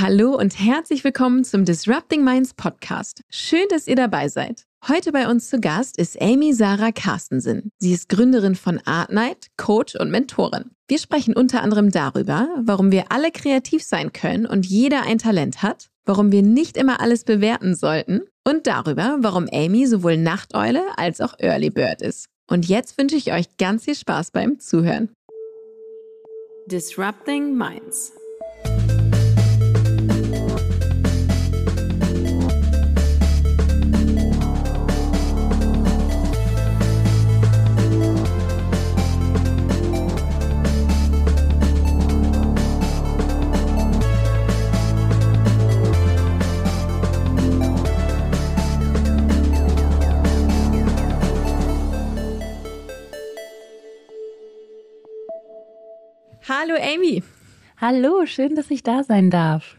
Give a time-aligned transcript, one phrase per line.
[0.00, 3.20] Hallo und herzlich willkommen zum Disrupting Minds Podcast.
[3.28, 4.64] Schön, dass ihr dabei seid.
[4.88, 7.70] Heute bei uns zu Gast ist Amy Sarah Carstensen.
[7.76, 10.70] Sie ist Gründerin von Art Night, Coach und Mentorin.
[10.88, 15.62] Wir sprechen unter anderem darüber, warum wir alle kreativ sein können und jeder ein Talent
[15.62, 21.20] hat, warum wir nicht immer alles bewerten sollten und darüber, warum Amy sowohl Nachteule als
[21.20, 22.24] auch Early Bird ist.
[22.48, 25.10] Und jetzt wünsche ich euch ganz viel Spaß beim Zuhören.
[26.68, 28.14] Disrupting Minds.
[56.52, 57.22] Hallo Amy.
[57.76, 59.76] Hallo, schön, dass ich da sein darf.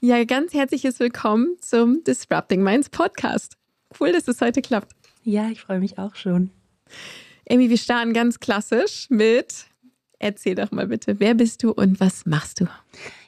[0.00, 3.58] Ja, ganz herzliches Willkommen zum Disrupting Minds Podcast.
[4.00, 4.92] Cool, dass es heute klappt.
[5.24, 6.52] Ja, ich freue mich auch schon.
[7.50, 9.66] Amy, wir starten ganz klassisch mit
[10.18, 12.66] Erzähl doch mal bitte, wer bist du und was machst du?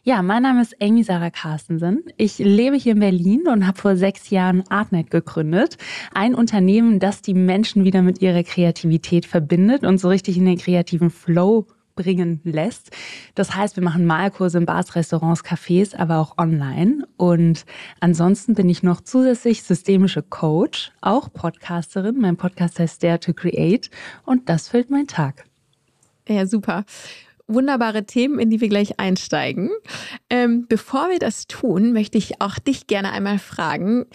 [0.03, 2.05] Ja, mein Name ist Amy Sarah Carstensen.
[2.17, 5.77] Ich lebe hier in Berlin und habe vor sechs Jahren Artnet gegründet.
[6.15, 10.57] Ein Unternehmen, das die Menschen wieder mit ihrer Kreativität verbindet und so richtig in den
[10.57, 12.91] kreativen Flow bringen lässt.
[13.35, 17.07] Das heißt, wir machen Malkurse in Bars, Restaurants, Cafés, aber auch online.
[17.17, 17.65] Und
[18.01, 22.19] ansonsten bin ich noch zusätzlich systemische Coach, auch Podcasterin.
[22.19, 23.91] Mein Podcast heißt Dare to Create
[24.25, 25.45] und das füllt meinen Tag.
[26.29, 26.85] Ja, super
[27.49, 29.71] wunderbare Themen, in die wir gleich einsteigen.
[30.31, 34.07] Ähm, bevor wir das tun, möchte ich auch dich gerne einmal fragen,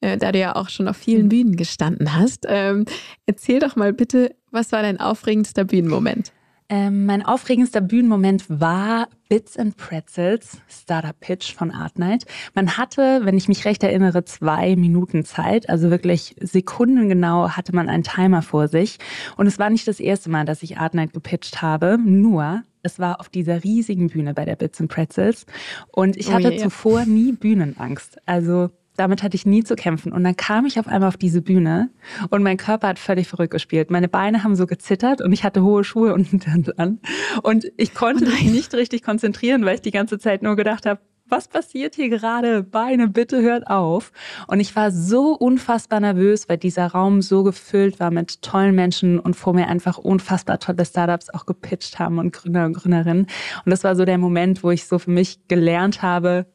[0.00, 2.46] äh, da du ja auch schon auf vielen Bühnen gestanden hast.
[2.48, 2.84] Ähm,
[3.26, 6.32] erzähl doch mal bitte, was war dein aufregendster Bühnenmoment?
[6.68, 12.24] Ähm, mein aufregendster Bühnenmoment war Bits and Pretzels, Startup Pitch von Art Night.
[12.54, 17.88] Man hatte, wenn ich mich recht erinnere, zwei Minuten Zeit, also wirklich sekundengenau hatte man
[17.88, 18.98] einen Timer vor sich.
[19.36, 22.98] Und es war nicht das erste Mal, dass ich Art Night gepitcht habe, nur es
[22.98, 25.46] war auf dieser riesigen Bühne bei der Bits and Pretzels.
[25.92, 28.18] Und ich hatte oh, yeah, zuvor nie Bühnenangst.
[28.26, 30.12] Also damit hatte ich nie zu kämpfen.
[30.12, 31.90] Und dann kam ich auf einmal auf diese Bühne
[32.30, 33.90] und mein Körper hat völlig verrückt gespielt.
[33.90, 37.00] Meine Beine haben so gezittert und ich hatte hohe Schuhe unten dran.
[37.42, 40.86] Und ich konnte oh mich nicht richtig konzentrieren, weil ich die ganze Zeit nur gedacht
[40.86, 42.62] habe, was passiert hier gerade?
[42.62, 44.12] Beine, bitte hört auf.
[44.46, 49.18] Und ich war so unfassbar nervös, weil dieser Raum so gefüllt war mit tollen Menschen
[49.18, 53.26] und vor mir einfach unfassbar tolle Startups auch gepitcht haben und Gründer und Gründerinnen.
[53.64, 56.46] Und das war so der Moment, wo ich so für mich gelernt habe,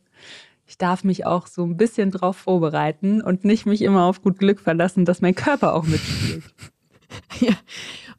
[0.71, 4.39] ich darf mich auch so ein bisschen drauf vorbereiten und nicht mich immer auf gut
[4.39, 6.43] Glück verlassen, dass mein Körper auch mitspielt.
[7.41, 7.53] ja,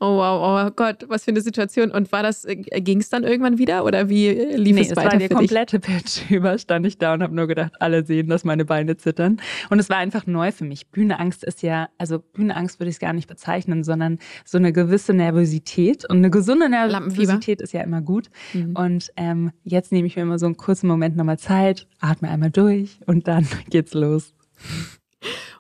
[0.01, 1.91] Oh wow, oh Gott, was für eine Situation.
[1.91, 4.91] Und war das, äh, ging es dann irgendwann wieder oder wie äh, lief nee, es
[4.91, 5.09] weiter?
[5.09, 8.29] Es war der komplette Pitch über, stand ich da und habe nur gedacht, alle sehen,
[8.29, 9.41] dass meine Beine zittern.
[9.71, 10.89] Und es war einfach neu für mich.
[10.89, 15.15] Bühnenangst ist ja, also Bühnenangst würde ich es gar nicht bezeichnen, sondern so eine gewisse
[15.15, 16.09] Nervosität.
[16.09, 18.31] Und eine gesunde Nervosität ist ja immer gut.
[18.53, 18.77] Mhm.
[18.77, 22.51] Und ähm, jetzt nehme ich mir immer so einen kurzen Moment nochmal Zeit, atme einmal
[22.51, 24.35] durch und dann geht's los.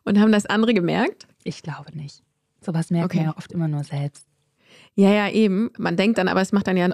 [0.05, 1.27] Und haben das andere gemerkt?
[1.45, 2.23] Ich glaube nicht.
[2.65, 3.19] Sowas merkt okay.
[3.19, 4.27] man ja oft immer nur selbst.
[4.95, 5.71] Ja, ja, eben.
[5.79, 6.89] Man denkt dann, aber es macht dann ja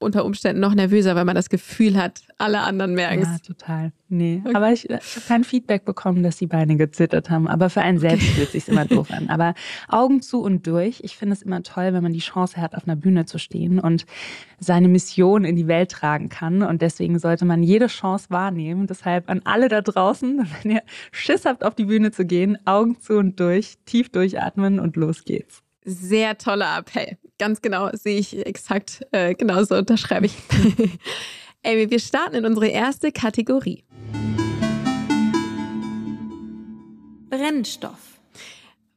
[0.00, 3.28] unter Umständen noch nervöser, weil man das Gefühl hat, alle anderen merken es.
[3.28, 3.92] Ja, total.
[4.08, 4.54] Nee, okay.
[4.54, 7.48] aber ich, ich habe kein Feedback bekommen, dass die Beine gezittert haben.
[7.48, 9.28] Aber für einen selbst fühlt sich immer doof an.
[9.28, 9.54] Aber
[9.88, 11.00] Augen zu und durch.
[11.02, 13.80] Ich finde es immer toll, wenn man die Chance hat, auf einer Bühne zu stehen
[13.80, 14.06] und
[14.60, 16.62] seine Mission in die Welt tragen kann.
[16.62, 18.86] Und deswegen sollte man jede Chance wahrnehmen.
[18.86, 23.00] Deshalb an alle da draußen, wenn ihr Schiss habt, auf die Bühne zu gehen, Augen
[23.00, 25.62] zu und durch, tief durchatmen und los geht's.
[25.84, 27.18] Sehr toller Appell.
[27.38, 30.34] Ganz genau, sehe ich exakt, äh, genauso unterschreibe ich.
[31.64, 33.84] Amy, wir starten in unsere erste Kategorie.
[37.30, 38.20] Brennstoff.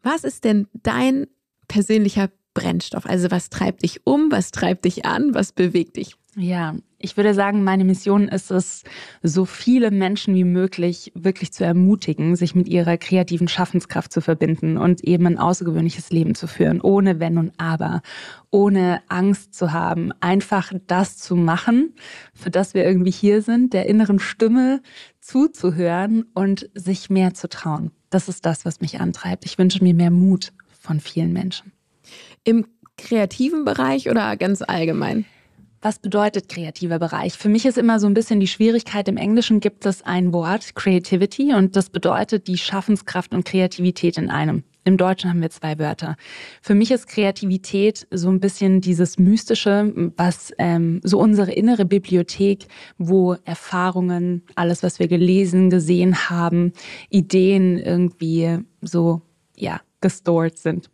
[0.01, 1.27] Was ist denn dein
[1.67, 3.05] persönlicher Brennstoff?
[3.05, 6.15] Also was treibt dich um, was treibt dich an, was bewegt dich?
[6.35, 8.83] Ja, ich würde sagen, meine Mission ist es,
[9.23, 14.77] so viele Menschen wie möglich wirklich zu ermutigen, sich mit ihrer kreativen Schaffenskraft zu verbinden
[14.77, 18.01] und eben ein außergewöhnliches Leben zu führen, ohne Wenn und Aber,
[18.49, 21.95] ohne Angst zu haben, einfach das zu machen,
[22.33, 24.81] für das wir irgendwie hier sind, der inneren Stimme
[25.19, 27.91] zuzuhören und sich mehr zu trauen.
[28.09, 29.45] Das ist das, was mich antreibt.
[29.45, 31.71] Ich wünsche mir mehr Mut von vielen Menschen.
[32.43, 32.65] Im
[32.97, 35.25] kreativen Bereich oder ganz allgemein?
[35.83, 37.33] Was bedeutet kreativer Bereich?
[37.33, 40.75] Für mich ist immer so ein bisschen die Schwierigkeit, im Englischen gibt es ein Wort,
[40.75, 44.63] Creativity, und das bedeutet die Schaffenskraft und Kreativität in einem.
[44.83, 46.17] Im Deutschen haben wir zwei Wörter.
[46.61, 52.67] Für mich ist Kreativität so ein bisschen dieses Mystische, was ähm, so unsere innere Bibliothek,
[52.99, 56.73] wo Erfahrungen, alles, was wir gelesen, gesehen haben,
[57.09, 59.23] Ideen irgendwie so,
[59.55, 60.91] ja, gestored sind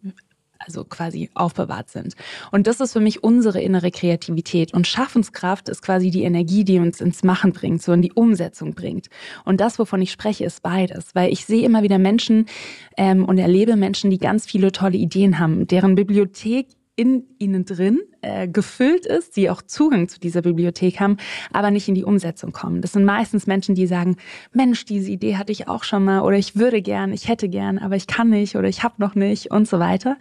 [0.68, 2.14] also quasi aufbewahrt sind.
[2.52, 4.74] Und das ist für mich unsere innere Kreativität.
[4.74, 8.74] Und Schaffenskraft ist quasi die Energie, die uns ins Machen bringt, so in die Umsetzung
[8.74, 9.08] bringt.
[9.46, 11.16] Und das, wovon ich spreche, ist beides.
[11.16, 12.46] Weil ich sehe immer wieder Menschen
[12.98, 16.68] ähm, und erlebe Menschen, die ganz viele tolle Ideen haben, deren Bibliothek
[16.98, 21.18] in ihnen drin äh, gefüllt ist, die auch Zugang zu dieser Bibliothek haben,
[21.54, 22.82] aber nicht in die Umsetzung kommen.
[22.82, 24.18] Das sind meistens Menschen, die sagen,
[24.52, 27.78] Mensch, diese Idee hatte ich auch schon mal oder ich würde gern, ich hätte gern,
[27.78, 30.18] aber ich kann nicht oder ich habe noch nicht und so weiter.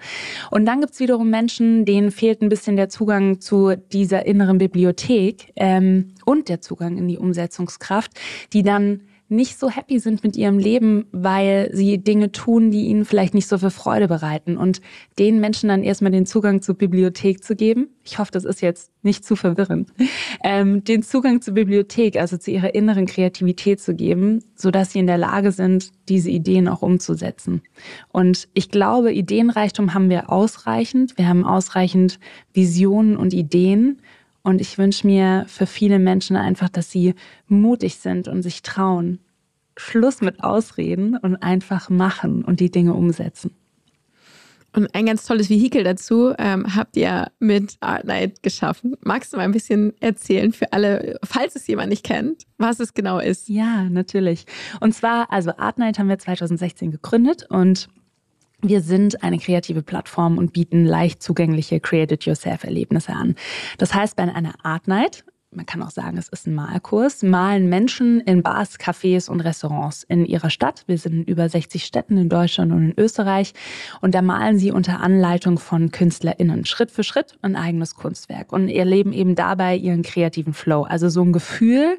[0.51, 5.53] Und dann gibt's wiederum Menschen, denen fehlt ein bisschen der Zugang zu dieser inneren Bibliothek
[5.57, 8.13] ähm, und der Zugang in die Umsetzungskraft,
[8.53, 13.05] die dann nicht so happy sind mit ihrem Leben, weil sie Dinge tun, die ihnen
[13.05, 14.57] vielleicht nicht so viel Freude bereiten.
[14.57, 14.81] Und
[15.19, 18.93] den Menschen dann erstmal den Zugang zur Bibliothek zu geben, ich hoffe, das ist jetzt
[19.03, 19.93] nicht zu verwirrend,
[20.45, 25.01] ähm, den Zugang zur Bibliothek, also zu ihrer inneren Kreativität zu geben, so dass sie
[25.01, 27.63] in der Lage sind, diese Ideen auch umzusetzen.
[28.13, 31.19] Und ich glaube, Ideenreichtum haben wir ausreichend.
[31.19, 32.21] Wir haben ausreichend
[32.53, 34.01] Visionen und Ideen.
[34.47, 37.17] Und ich wünsche mir für viele Menschen einfach, dass sie
[37.49, 39.19] mutig sind und sich trauen.
[39.77, 43.51] Schluss mit Ausreden und einfach machen und die Dinge umsetzen.
[44.73, 48.95] Und ein ganz tolles Vehikel dazu ähm, habt ihr mit Art Night geschaffen.
[49.01, 52.95] Magst du mal ein bisschen erzählen für alle, falls es jemand nicht kennt, was es
[52.95, 53.49] genau ist?
[53.49, 54.47] Ja, natürlich.
[54.79, 57.89] Und zwar, also Art Night haben wir 2016 gegründet und
[58.63, 63.35] wir sind eine kreative Plattform und bieten leicht zugängliche Create-it-yourself-Erlebnisse an.
[63.79, 65.25] Das heißt, bei einer Art Night,
[65.57, 70.03] man kann auch sagen, es ist ein Malkurs, malen Menschen in Bars, Cafés und Restaurants
[70.03, 70.85] in ihrer Stadt.
[70.87, 73.55] Wir sind in über 60 Städten in Deutschland und in Österreich.
[74.01, 78.69] Und da malen sie unter Anleitung von KünstlerInnen Schritt für Schritt ein eigenes Kunstwerk und
[78.69, 80.83] erleben eben dabei ihren kreativen Flow.
[80.83, 81.97] Also so ein Gefühl,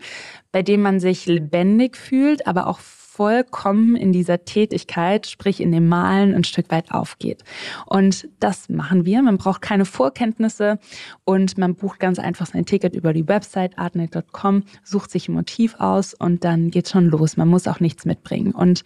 [0.52, 2.80] bei dem man sich lebendig fühlt, aber auch
[3.18, 7.44] vollkommen in dieser Tätigkeit, sprich in dem Malen, ein Stück weit aufgeht.
[7.88, 9.24] Und das machen wir.
[9.24, 10.78] Man braucht keine Vorkenntnisse
[11.26, 15.76] und man bucht ganz einfach sein Ticket über die Website artnet.com, sucht sich ein Motiv
[15.80, 17.38] aus und dann geht's schon los.
[17.38, 18.52] Man muss auch nichts mitbringen.
[18.52, 18.84] Und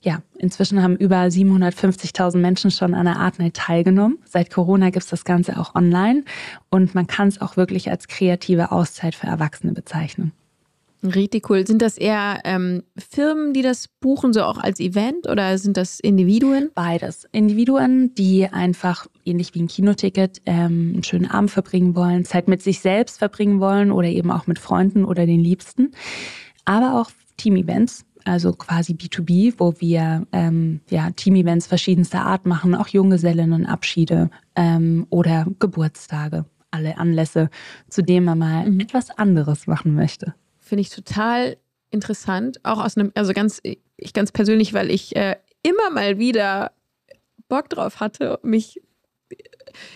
[0.00, 4.18] ja, inzwischen haben über 750.000 Menschen schon an der Artnight teilgenommen.
[4.24, 6.22] Seit Corona gibt's das Ganze auch online
[6.70, 10.30] und man kann es auch wirklich als kreative Auszeit für Erwachsene bezeichnen.
[11.14, 11.66] Richtig cool.
[11.66, 16.00] Sind das eher ähm, Firmen, die das buchen, so auch als Event oder sind das
[16.00, 16.70] Individuen?
[16.74, 17.26] Beides.
[17.32, 22.62] Individuen, die einfach ähnlich wie ein Kinoticket ähm, einen schönen Abend verbringen wollen, Zeit mit
[22.62, 25.92] sich selbst verbringen wollen oder eben auch mit Freunden oder den Liebsten.
[26.64, 32.88] Aber auch Team-Events, also quasi B2B, wo wir ähm, ja, Team-Events verschiedenster Art machen, auch
[32.88, 37.50] Junggesellinnenabschiede ähm, oder Geburtstage, alle Anlässe,
[37.88, 38.80] zu denen man mal mhm.
[38.80, 40.34] etwas anderes machen möchte.
[40.66, 41.58] Finde ich total
[41.92, 42.58] interessant.
[42.64, 46.72] Auch aus einem, also ganz, ich ganz persönlich, weil ich äh, immer mal wieder
[47.48, 48.82] Bock drauf hatte, mich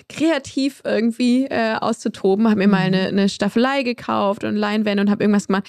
[0.09, 2.47] kreativ irgendwie äh, auszutoben.
[2.47, 2.71] Habe mir mhm.
[2.71, 5.69] mal eine, eine, Staffelei gekauft und Leinwände und habe irgendwas gemacht.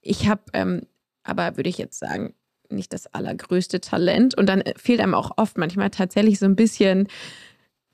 [0.00, 0.86] Ich habe, ähm,
[1.24, 2.32] aber würde ich jetzt sagen,
[2.70, 4.34] nicht das allergrößte Talent.
[4.34, 7.08] Und dann fehlt einem auch oft manchmal tatsächlich so ein bisschen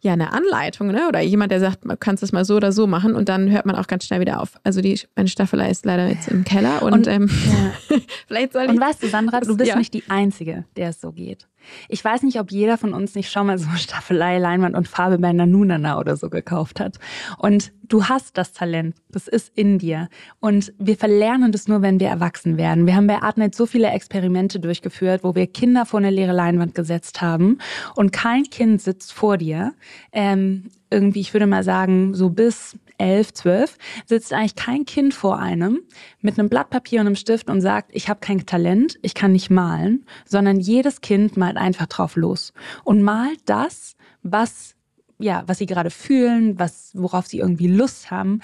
[0.05, 1.09] ja eine Anleitung, ne?
[1.09, 3.67] Oder jemand, der sagt, man kannst es mal so oder so machen und dann hört
[3.67, 4.53] man auch ganz schnell wieder auf.
[4.63, 7.99] Also die meine Staffelei ist leider jetzt im Keller und, und ähm, ja.
[8.29, 8.71] vielleicht soll ich.
[8.71, 9.77] Und weißt du, Sandra, du bist ja.
[9.77, 11.49] nicht die Einzige, der es so geht.
[11.89, 15.19] Ich weiß nicht, ob jeder von uns nicht schon mal so Staffelei, Leinwand und Farbe
[15.19, 16.99] bei Nanunana oder so gekauft hat.
[17.39, 18.95] Und du hast das Talent.
[19.11, 20.09] Das ist in dir.
[20.41, 22.87] Und wir verlernen das nur, wenn wir erwachsen werden.
[22.87, 26.75] Wir haben bei Artnet so viele Experimente durchgeführt, wo wir Kinder vor eine leere Leinwand
[26.75, 27.59] gesetzt haben
[27.95, 29.75] und kein Kind sitzt vor dir.
[30.13, 35.39] Ähm, irgendwie, ich würde mal sagen, so bis elf, zwölf, sitzt eigentlich kein Kind vor
[35.39, 35.81] einem
[36.21, 39.33] mit einem Blatt Papier und einem Stift und sagt, ich habe kein Talent, ich kann
[39.33, 42.53] nicht malen, sondern jedes Kind malt einfach drauf los
[42.85, 44.75] und malt das, was
[45.19, 48.41] ja, was sie gerade fühlen, was worauf sie irgendwie Lust haben.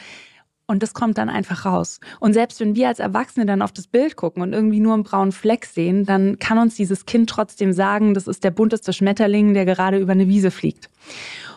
[0.66, 1.98] Und das kommt dann einfach raus.
[2.20, 5.02] Und selbst wenn wir als Erwachsene dann auf das Bild gucken und irgendwie nur einen
[5.02, 9.52] braunen Fleck sehen, dann kann uns dieses Kind trotzdem sagen, das ist der bunteste Schmetterling,
[9.52, 10.88] der gerade über eine Wiese fliegt.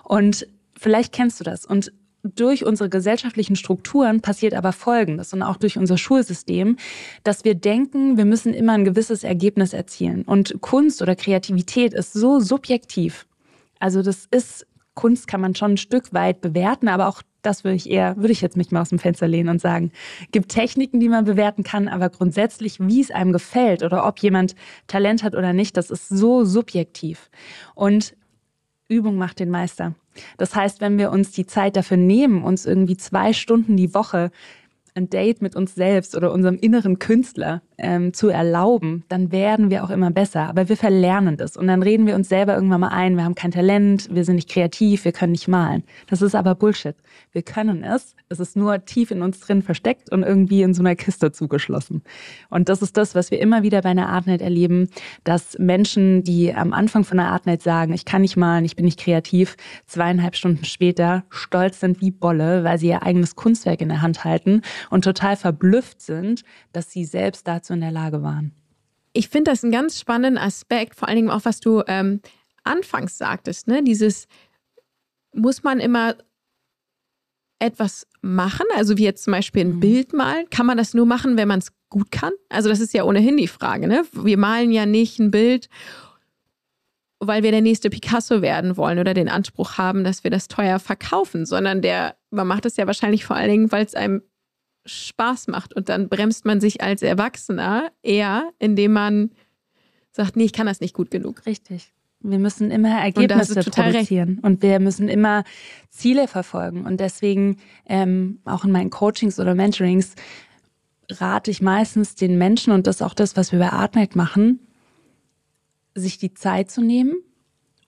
[0.03, 1.63] Und vielleicht kennst du das.
[1.63, 6.77] Und durch unsere gesellschaftlichen Strukturen passiert aber Folgendes und auch durch unser Schulsystem,
[7.23, 10.23] dass wir denken, wir müssen immer ein gewisses Ergebnis erzielen.
[10.23, 13.25] Und Kunst oder Kreativität ist so subjektiv.
[13.79, 17.75] Also das ist, Kunst kann man schon ein Stück weit bewerten, aber auch Das würde
[17.75, 19.91] ich eher, würde ich jetzt mich mal aus dem Fenster lehnen und sagen.
[20.31, 24.55] Gibt Techniken, die man bewerten kann, aber grundsätzlich, wie es einem gefällt oder ob jemand
[24.87, 27.29] Talent hat oder nicht, das ist so subjektiv.
[27.75, 28.15] Und
[28.87, 29.95] Übung macht den Meister.
[30.37, 34.31] Das heißt, wenn wir uns die Zeit dafür nehmen, uns irgendwie zwei Stunden die Woche
[34.95, 39.83] ein Date mit uns selbst oder unserem inneren Künstler ähm, zu erlauben, dann werden wir
[39.83, 40.49] auch immer besser.
[40.49, 43.35] Aber wir verlernen das und dann reden wir uns selber irgendwann mal ein, wir haben
[43.35, 45.83] kein Talent, wir sind nicht kreativ, wir können nicht malen.
[46.07, 46.95] Das ist aber Bullshit.
[47.31, 48.15] Wir können es.
[48.29, 52.03] Es ist nur tief in uns drin versteckt und irgendwie in so einer Kiste zugeschlossen.
[52.49, 54.89] Und das ist das, was wir immer wieder bei einer Artnet erleben,
[55.23, 58.85] dass Menschen, die am Anfang von einer Artnet sagen, ich kann nicht malen, ich bin
[58.85, 63.89] nicht kreativ, zweieinhalb Stunden später stolz sind wie Bolle, weil sie ihr eigenes Kunstwerk in
[63.89, 68.51] der Hand halten und total verblüfft sind, dass sie selbst dazu in der Lage waren.
[69.13, 72.21] Ich finde das einen ganz spannenden Aspekt, vor allen Dingen auch, was du ähm,
[72.63, 73.83] anfangs sagtest, ne?
[73.83, 74.27] Dieses
[75.33, 76.15] muss man immer
[77.59, 79.79] etwas machen, also wie jetzt zum Beispiel ein mhm.
[79.79, 82.33] Bild malen, kann man das nur machen, wenn man es gut kann?
[82.49, 84.03] Also das ist ja ohnehin die Frage, ne?
[84.11, 85.69] Wir malen ja nicht ein Bild,
[87.19, 90.79] weil wir der nächste Picasso werden wollen oder den Anspruch haben, dass wir das teuer
[90.79, 94.23] verkaufen, sondern der, man macht es ja wahrscheinlich vor allen Dingen, weil es einem
[94.85, 95.73] Spaß macht.
[95.73, 99.31] Und dann bremst man sich als Erwachsener eher, indem man
[100.11, 101.45] sagt, nee, ich kann das nicht gut genug.
[101.45, 101.91] Richtig.
[102.19, 104.43] Wir müssen immer Ergebnisse produzieren recht.
[104.43, 105.43] und wir müssen immer
[105.89, 106.85] Ziele verfolgen.
[106.85, 110.15] Und deswegen ähm, auch in meinen Coachings oder Mentorings
[111.09, 114.59] rate ich meistens den Menschen, und das ist auch das, was wir bei Artmec machen,
[115.95, 117.15] sich die Zeit zu nehmen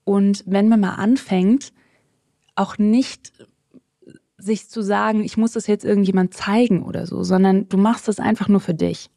[0.06, 1.72] und wenn man mal anfängt,
[2.54, 3.32] auch nicht
[4.38, 8.18] sich zu sagen, ich muss das jetzt irgendjemand zeigen oder so, sondern du machst das
[8.18, 9.10] einfach nur für dich.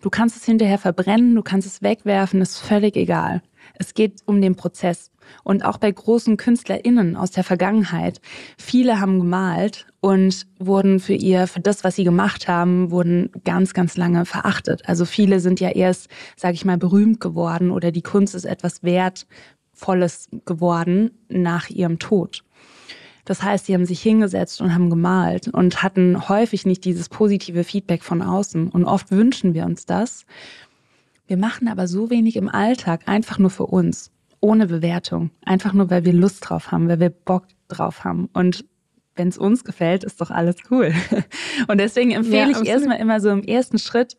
[0.00, 3.42] Du kannst es hinterher verbrennen, du kannst es wegwerfen, ist völlig egal.
[3.74, 5.10] Es geht um den Prozess.
[5.44, 8.20] Und auch bei großen KünstlerInnen aus der Vergangenheit.
[8.56, 13.74] Viele haben gemalt und wurden für ihr, für das, was sie gemacht haben, wurden ganz,
[13.74, 14.88] ganz lange verachtet.
[14.88, 18.82] Also viele sind ja erst, sage ich mal, berühmt geworden oder die Kunst ist etwas
[18.82, 22.44] Wertvolles geworden nach ihrem Tod.
[23.28, 27.62] Das heißt, sie haben sich hingesetzt und haben gemalt und hatten häufig nicht dieses positive
[27.62, 28.70] Feedback von außen.
[28.70, 30.24] Und oft wünschen wir uns das.
[31.26, 35.28] Wir machen aber so wenig im Alltag einfach nur für uns, ohne Bewertung.
[35.44, 38.30] Einfach nur, weil wir Lust drauf haben, weil wir Bock drauf haben.
[38.32, 38.64] Und
[39.14, 40.94] wenn es uns gefällt, ist doch alles cool.
[41.68, 44.16] Und deswegen empfehle ja, ich erstmal immer so im ersten Schritt,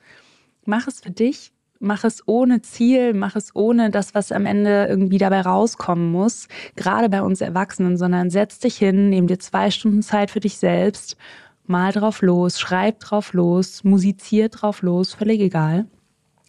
[0.66, 4.86] mach es für dich, mach es ohne Ziel, mach es ohne das, was am Ende
[4.88, 9.72] irgendwie dabei rauskommen muss, gerade bei uns Erwachsenen, sondern setz dich hin, nimm dir zwei
[9.72, 11.18] Stunden Zeit für dich selbst,
[11.66, 15.86] mal drauf los, schreib drauf los, musizier drauf los, völlig egal,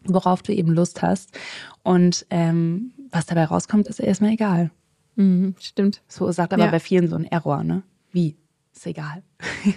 [0.05, 1.39] worauf du eben Lust hast.
[1.83, 4.71] Und ähm, was dabei rauskommt, ist erstmal egal.
[5.17, 6.03] Mhm, stimmt.
[6.09, 6.71] So sagt aber ja.
[6.71, 7.83] bei vielen so ein Error, ne?
[8.13, 8.37] Wie?
[8.75, 9.23] Ist egal.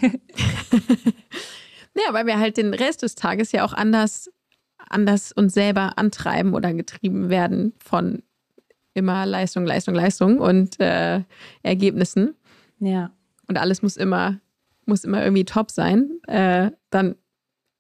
[1.96, 4.30] ja, weil wir halt den Rest des Tages ja auch anders
[4.94, 8.24] anders uns selber antreiben oder getrieben werden von
[8.94, 11.22] immer Leistung, Leistung, Leistung und äh,
[11.64, 12.36] Ergebnissen.
[12.80, 13.12] Ja.
[13.48, 14.40] Und alles muss immer,
[14.86, 16.12] muss immer irgendwie top sein.
[16.28, 17.16] Äh, dann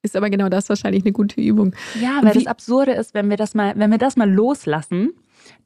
[0.01, 1.75] ist aber genau das wahrscheinlich eine gute Übung.
[2.01, 5.11] Ja, weil das Absurde ist, wenn wir das mal, wenn wir das mal loslassen,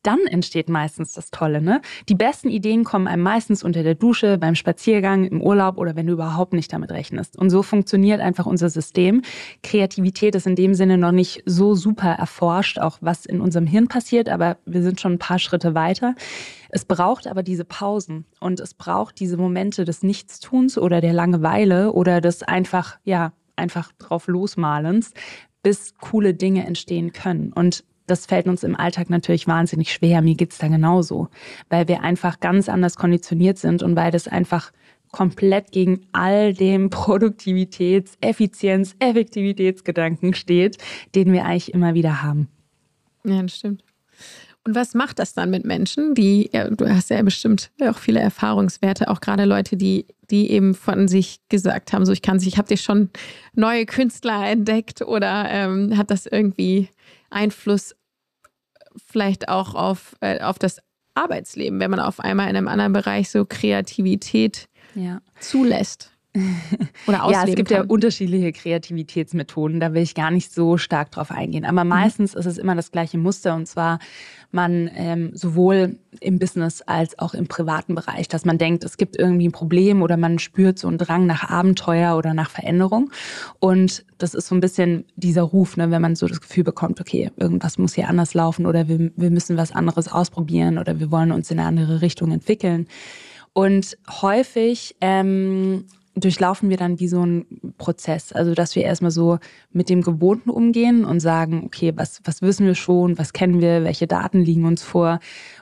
[0.03, 1.61] dann entsteht meistens das Tolle.
[1.61, 1.81] Ne?
[2.07, 6.07] Die besten Ideen kommen einem meistens unter der Dusche, beim Spaziergang, im Urlaub oder wenn
[6.07, 7.37] du überhaupt nicht damit rechnest.
[7.37, 9.21] Und so funktioniert einfach unser System.
[9.63, 13.87] Kreativität ist in dem Sinne noch nicht so super erforscht, auch was in unserem Hirn
[13.87, 16.15] passiert, aber wir sind schon ein paar Schritte weiter.
[16.69, 21.91] Es braucht aber diese Pausen und es braucht diese Momente des Nichtstuns oder der Langeweile
[21.91, 25.13] oder des einfach, ja, einfach drauf losmalens,
[25.63, 27.51] bis coole Dinge entstehen können.
[27.51, 30.21] Und das fällt uns im Alltag natürlich wahnsinnig schwer.
[30.21, 31.27] Mir geht's da genauso,
[31.69, 34.71] weil wir einfach ganz anders konditioniert sind und weil das einfach
[35.11, 40.77] komplett gegen all dem Produktivitäts-, Effizienz-, Effektivitätsgedanken steht,
[41.15, 42.47] den wir eigentlich immer wieder haben.
[43.23, 43.83] Ja, das stimmt.
[44.63, 48.19] Und was macht das dann mit Menschen, die, ja, du hast ja bestimmt auch viele
[48.19, 52.49] Erfahrungswerte, auch gerade Leute, die, die eben von sich gesagt haben, so ich kann sich,
[52.49, 53.09] ich habe dir schon
[53.53, 56.89] neue Künstler entdeckt oder ähm, hat das irgendwie
[57.29, 57.95] Einfluss
[59.05, 60.79] vielleicht auch auf, äh, auf das
[61.13, 65.21] Arbeitsleben, wenn man auf einmal in einem anderen Bereich so Kreativität ja.
[65.39, 66.16] zulässt.
[67.07, 67.83] Oder ausleben ja, es gibt kann.
[67.83, 71.65] ja unterschiedliche Kreativitätsmethoden, da will ich gar nicht so stark drauf eingehen.
[71.65, 71.89] Aber mhm.
[71.89, 72.39] meistens mhm.
[72.39, 73.99] ist es immer das gleiche Muster und zwar
[74.51, 79.17] man ähm, sowohl im Business als auch im privaten Bereich, dass man denkt, es gibt
[79.17, 83.11] irgendwie ein Problem oder man spürt so einen Drang nach Abenteuer oder nach Veränderung.
[83.59, 87.01] Und das ist so ein bisschen dieser Ruf, ne, wenn man so das Gefühl bekommt,
[87.01, 91.11] okay, irgendwas muss hier anders laufen oder wir, wir müssen was anderes ausprobieren oder wir
[91.11, 92.87] wollen uns in eine andere Richtung entwickeln.
[93.53, 95.85] Und häufig ähm,
[96.19, 98.31] durchlaufen wir dann wie so einen Prozess.
[98.33, 99.39] Also, dass wir erstmal so
[99.71, 103.83] mit dem Gewohnten umgehen und sagen, okay, was, was wissen wir schon, was kennen wir,
[103.83, 105.19] welche Daten liegen uns vor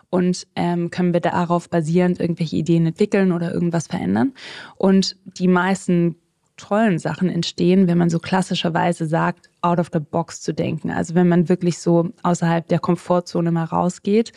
[0.09, 4.33] und ähm, können wir darauf basierend irgendwelche Ideen entwickeln oder irgendwas verändern.
[4.77, 6.15] Und die meisten
[6.57, 10.89] tollen Sachen entstehen, wenn man so klassischerweise sagt, out of the box zu denken.
[10.89, 14.31] Also wenn man wirklich so außerhalb der Komfortzone mal rausgeht.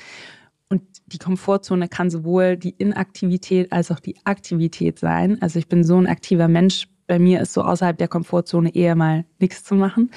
[0.70, 5.40] Und die Komfortzone kann sowohl die Inaktivität als auch die Aktivität sein.
[5.40, 6.88] Also ich bin so ein aktiver Mensch.
[7.06, 10.10] Bei mir ist so außerhalb der Komfortzone eher mal nichts zu machen.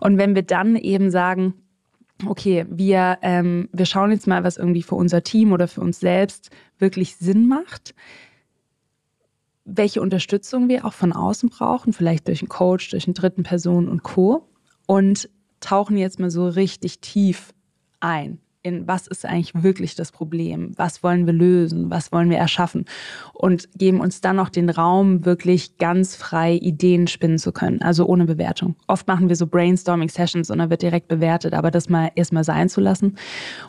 [0.00, 1.54] Und wenn wir dann eben sagen,
[2.26, 6.00] okay, wir, ähm, wir schauen jetzt mal, was irgendwie für unser Team oder für uns
[6.00, 7.94] selbst wirklich Sinn macht,
[9.64, 13.88] welche Unterstützung wir auch von außen brauchen, vielleicht durch einen Coach, durch eine dritten Person
[13.88, 14.48] und Co.
[14.86, 15.30] Und
[15.60, 17.54] tauchen jetzt mal so richtig tief
[18.00, 22.38] ein in was ist eigentlich wirklich das Problem, was wollen wir lösen, was wollen wir
[22.38, 22.84] erschaffen
[23.32, 28.06] und geben uns dann noch den Raum, wirklich ganz frei Ideen spinnen zu können, also
[28.06, 28.76] ohne Bewertung.
[28.86, 32.68] Oft machen wir so Brainstorming-Sessions und dann wird direkt bewertet, aber das mal erstmal sein
[32.68, 33.16] zu lassen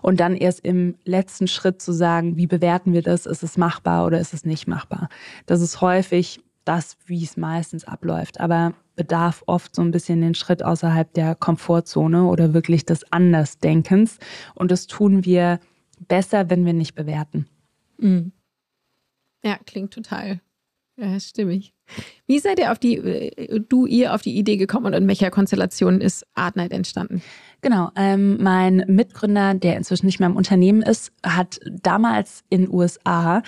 [0.01, 4.05] und dann erst im letzten Schritt zu sagen, wie bewerten wir das, ist es machbar
[4.05, 5.09] oder ist es nicht machbar.
[5.45, 8.39] Das ist häufig das, wie es meistens abläuft.
[8.39, 14.19] Aber bedarf oft so ein bisschen den Schritt außerhalb der Komfortzone oder wirklich des Andersdenkens.
[14.55, 15.59] Und das tun wir
[16.07, 17.47] besser, wenn wir nicht bewerten.
[17.97, 18.31] Mhm.
[19.43, 20.39] Ja, klingt total
[20.95, 21.73] ja, stimmig.
[22.27, 25.31] Wie seid ihr auf die, äh, du, ihr auf die Idee gekommen und in welcher
[25.31, 27.21] Konstellation ist Artnight entstanden?
[27.61, 33.41] Genau, ähm, mein Mitgründer, der inzwischen nicht mehr im Unternehmen ist, hat damals in USA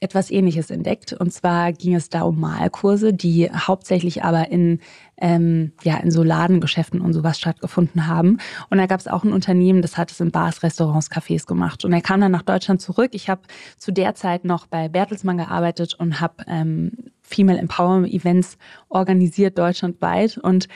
[0.00, 1.12] etwas Ähnliches entdeckt.
[1.12, 4.80] Und zwar ging es da um Malkurse, die hauptsächlich aber in,
[5.18, 8.38] ähm, ja, in so Ladengeschäften und sowas stattgefunden haben.
[8.70, 11.84] Und da gab es auch ein Unternehmen, das hat es in Bars, Restaurants, Cafés gemacht.
[11.84, 13.10] Und er kam dann nach Deutschland zurück.
[13.12, 13.42] Ich habe
[13.78, 20.38] zu der Zeit noch bei Bertelsmann gearbeitet und habe ähm, Female Empowerment Events organisiert deutschlandweit
[20.38, 20.68] und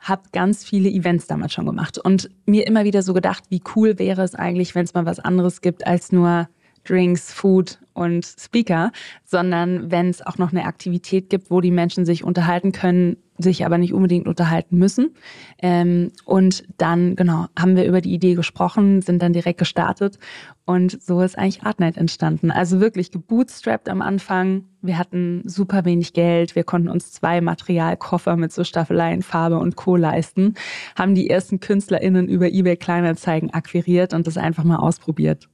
[0.00, 4.00] habe ganz viele Events damals schon gemacht und mir immer wieder so gedacht, wie cool
[4.00, 6.48] wäre es eigentlich, wenn es mal was anderes gibt als nur
[6.84, 8.92] Drinks, Food und Speaker,
[9.24, 13.64] sondern wenn es auch noch eine Aktivität gibt, wo die Menschen sich unterhalten können, sich
[13.64, 15.14] aber nicht unbedingt unterhalten müssen.
[15.58, 20.18] Ähm, und dann, genau, haben wir über die Idee gesprochen, sind dann direkt gestartet
[20.64, 22.50] und so ist eigentlich Artnight entstanden.
[22.50, 24.64] Also wirklich gebootstrapped am Anfang.
[24.80, 26.54] Wir hatten super wenig Geld.
[26.54, 29.96] Wir konnten uns zwei Materialkoffer mit so Staffeleien, Farbe und Co.
[29.96, 30.54] leisten,
[30.96, 35.48] haben die ersten KünstlerInnen über eBay Kleinanzeigen akquiriert und das einfach mal ausprobiert.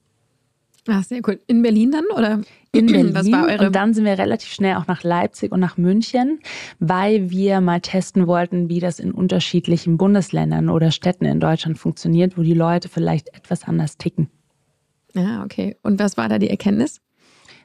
[0.91, 1.39] Ach, sehr cool.
[1.47, 2.41] In Berlin dann oder?
[2.73, 3.15] In Berlin.
[3.15, 3.67] Was war eure?
[3.67, 6.41] Und dann sind wir relativ schnell auch nach Leipzig und nach München,
[6.79, 12.39] weil wir mal testen wollten, wie das in unterschiedlichen Bundesländern oder Städten in Deutschland funktioniert,
[12.39, 14.31] wo die Leute vielleicht etwas anders ticken.
[15.15, 15.77] Ja, okay.
[15.83, 17.01] Und was war da die Erkenntnis?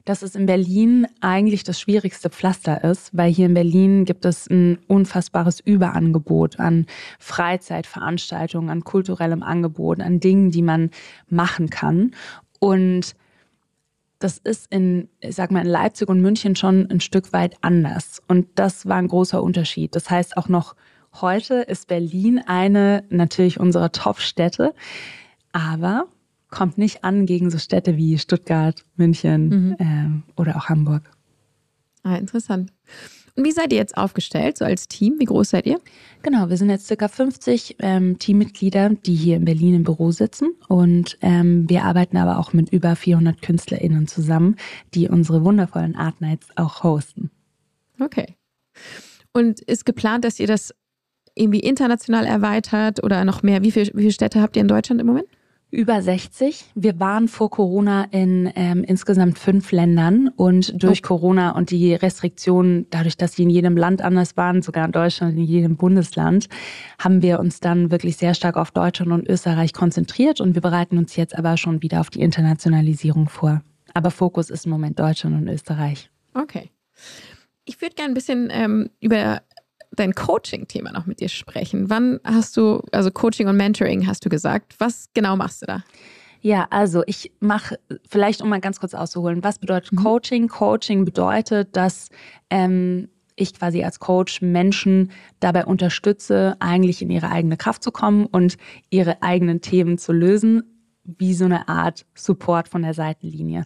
[0.05, 4.49] dass es in Berlin eigentlich das schwierigste Pflaster ist, weil hier in Berlin gibt es
[4.49, 6.88] ein unfassbares Überangebot an
[7.19, 10.89] Freizeitveranstaltungen, an kulturellem Angebot, an Dingen, die man
[11.29, 12.12] machen kann.
[12.63, 13.17] Und
[14.19, 18.21] das ist in, ich sag mal, in Leipzig und München schon ein Stück weit anders.
[18.30, 19.93] Und das war ein großer Unterschied.
[19.97, 20.73] Das heißt, auch noch
[21.19, 24.73] heute ist Berlin eine natürlich unserer Top-Städte,
[25.52, 26.06] aber
[26.49, 29.76] kommt nicht an gegen so Städte wie Stuttgart, München mhm.
[29.80, 31.12] ähm, oder auch Hamburg.
[32.04, 32.71] Ah, interessant.
[33.36, 35.15] Und wie seid ihr jetzt aufgestellt, so als Team?
[35.17, 35.80] Wie groß seid ihr?
[36.22, 40.52] Genau, wir sind jetzt circa 50 ähm, Teammitglieder, die hier in Berlin im Büro sitzen.
[40.67, 44.58] Und ähm, wir arbeiten aber auch mit über 400 KünstlerInnen zusammen,
[44.93, 47.32] die unsere wundervollen Art Nights auch hosten.
[48.00, 48.36] Okay.
[49.34, 50.74] Und ist geplant, dass ihr das
[51.34, 53.63] irgendwie international erweitert oder noch mehr?
[53.63, 55.28] Wie, viel, wie viele Städte habt ihr in Deutschland im Moment?
[55.73, 56.65] Über 60.
[56.75, 61.07] Wir waren vor Corona in ähm, insgesamt fünf Ländern und durch oh.
[61.07, 65.36] Corona und die Restriktionen, dadurch, dass sie in jedem Land anders waren, sogar in Deutschland,
[65.36, 66.47] in jedem Bundesland,
[66.99, 70.99] haben wir uns dann wirklich sehr stark auf Deutschland und Österreich konzentriert und wir bereiten
[70.99, 73.63] uns jetzt aber schon wieder auf die Internationalisierung vor.
[73.95, 76.12] Aber Fokus ist im Moment Deutschland und Österreich.
[76.36, 76.69] Okay.
[77.65, 79.41] Ich würde gerne ein bisschen ähm, über
[79.95, 81.89] dein Coaching-Thema noch mit dir sprechen.
[81.89, 84.75] Wann hast du, also Coaching und Mentoring hast du gesagt.
[84.79, 85.84] Was genau machst du da?
[86.41, 90.03] Ja, also ich mache, vielleicht um mal ganz kurz auszuholen, was bedeutet mhm.
[90.03, 90.47] Coaching?
[90.49, 92.10] Coaching bedeutet, dass
[92.49, 98.25] ähm, ich quasi als Coach Menschen dabei unterstütze, eigentlich in ihre eigene Kraft zu kommen
[98.25, 98.58] und
[98.89, 100.63] ihre eigenen Themen zu lösen,
[101.06, 103.65] wie so eine Art Support von der Seitenlinie.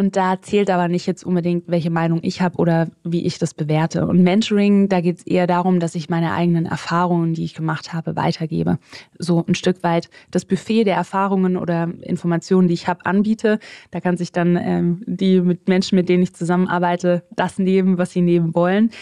[0.00, 3.52] Und da zählt aber nicht jetzt unbedingt, welche Meinung ich habe oder wie ich das
[3.52, 4.06] bewerte.
[4.06, 7.92] Und Mentoring, da geht es eher darum, dass ich meine eigenen Erfahrungen, die ich gemacht
[7.92, 8.78] habe, weitergebe.
[9.18, 13.58] So ein Stück weit das Buffet der Erfahrungen oder Informationen, die ich habe, anbiete.
[13.90, 18.12] Da kann sich dann ähm, die mit Menschen, mit denen ich zusammenarbeite, das nehmen, was
[18.12, 18.92] sie nehmen wollen.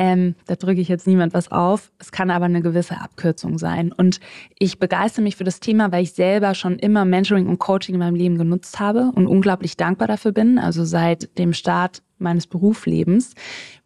[0.00, 1.90] Ähm, da drücke ich jetzt niemand was auf.
[1.98, 3.90] Es kann aber eine gewisse Abkürzung sein.
[3.90, 4.20] Und
[4.56, 7.98] ich begeistere mich für das Thema, weil ich selber schon immer Mentoring und Coaching in
[7.98, 10.60] meinem Leben genutzt habe und unglaublich dankbar dafür bin.
[10.60, 13.34] Also seit dem Start meines Berufslebens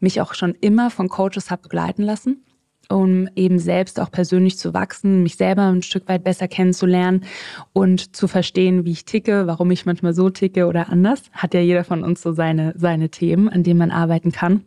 [0.01, 2.45] mich auch schon immer von Coaches habe begleiten lassen
[2.91, 7.25] um eben selbst auch persönlich zu wachsen, mich selber ein Stück weit besser kennenzulernen
[7.73, 11.23] und zu verstehen, wie ich ticke, warum ich manchmal so ticke oder anders.
[11.33, 14.63] Hat ja jeder von uns so seine, seine Themen, an denen man arbeiten kann.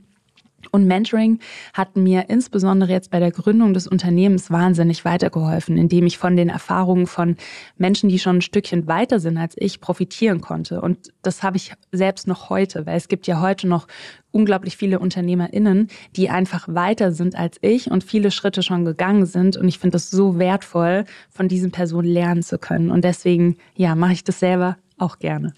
[0.71, 1.39] Und Mentoring
[1.73, 6.49] hat mir insbesondere jetzt bei der Gründung des Unternehmens wahnsinnig weitergeholfen, indem ich von den
[6.49, 7.35] Erfahrungen von
[7.77, 10.81] Menschen, die schon ein Stückchen weiter sind als ich, profitieren konnte.
[10.81, 13.87] Und das habe ich selbst noch heute, weil es gibt ja heute noch
[14.31, 19.55] unglaublich viele UnternehmerInnen, die einfach weiter sind als ich und viele Schritte schon gegangen sind.
[19.55, 22.91] Und ich finde es so wertvoll, von diesen Personen lernen zu können.
[22.91, 25.53] Und deswegen, ja, mache ich das selber auch gerne.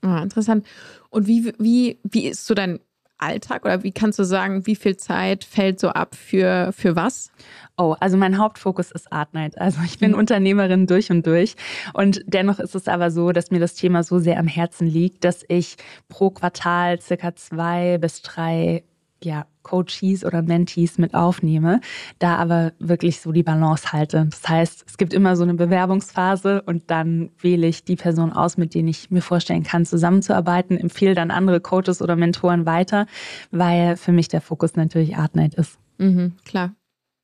[0.00, 0.66] Ah, interessant.
[1.10, 2.78] Und wie, wie, wie ist so dein
[3.18, 7.30] Alltag oder wie kannst du sagen, wie viel Zeit fällt so ab für, für was?
[7.76, 9.58] Oh, also mein Hauptfokus ist Art Night.
[9.60, 10.18] Also ich bin mhm.
[10.18, 11.54] Unternehmerin durch und durch.
[11.94, 15.24] Und dennoch ist es aber so, dass mir das Thema so sehr am Herzen liegt,
[15.24, 15.76] dass ich
[16.08, 18.82] pro Quartal circa zwei bis drei
[19.22, 21.80] ja, Coaches oder Mentees mit aufnehme,
[22.18, 24.26] da aber wirklich so die Balance halte.
[24.30, 28.56] Das heißt, es gibt immer so eine Bewerbungsphase und dann wähle ich die Person aus,
[28.56, 33.06] mit denen ich mir vorstellen kann, zusammenzuarbeiten, empfehle dann andere Coaches oder Mentoren weiter,
[33.50, 35.78] weil für mich der Fokus natürlich Art Night ist.
[35.98, 36.74] Mhm, klar.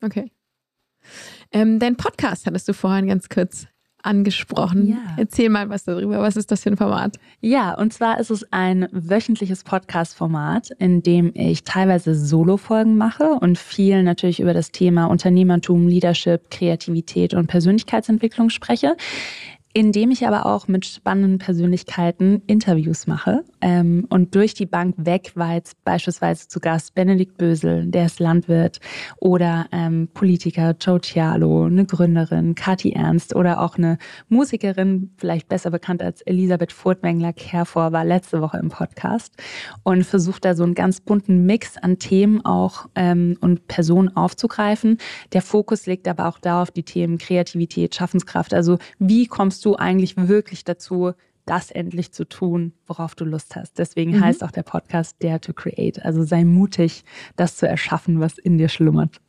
[0.03, 0.31] Okay.
[1.51, 3.67] Ähm, dein Podcast hattest du vorhin ganz kurz
[4.05, 4.89] angesprochen.
[4.89, 4.97] Ja.
[5.17, 6.21] Erzähl mal was darüber.
[6.21, 7.19] Was ist das für ein Format?
[7.41, 13.59] Ja, und zwar ist es ein wöchentliches Podcast-Format, in dem ich teilweise Solo-Folgen mache und
[13.59, 18.97] viel natürlich über das Thema Unternehmertum, Leadership, Kreativität und Persönlichkeitsentwicklung spreche
[19.77, 23.45] indem ich aber auch mit spannenden Persönlichkeiten Interviews mache.
[23.61, 28.21] Ähm, und durch die Bank weg war jetzt beispielsweise zu Gast Benedikt Bösel, der ist
[28.21, 28.79] Landwirt,
[29.19, 35.73] oder ähm, Politiker Joe Cialo, eine Gründerin, Kathi Ernst oder auch eine Musikerin, vielleicht besser
[35.73, 39.35] bekannt als Elisabeth Furtwängler-Kerfor, war letzte Woche im Podcast
[39.83, 44.99] und versucht da so einen ganz bunten Mix an Themen auch ähm, und Personen aufzugreifen.
[45.33, 48.55] Der Fokus liegt aber auch darauf, die Themen Kreativität, Schaffenskraft.
[48.55, 51.13] Also wie kommst du eigentlich wirklich dazu,
[51.47, 53.79] das endlich zu tun, worauf du Lust hast.
[53.79, 54.21] Deswegen mhm.
[54.21, 56.05] heißt auch der Podcast Dare to Create.
[56.05, 57.05] Also sei mutig,
[57.37, 59.21] das zu erschaffen, was in dir schlummert.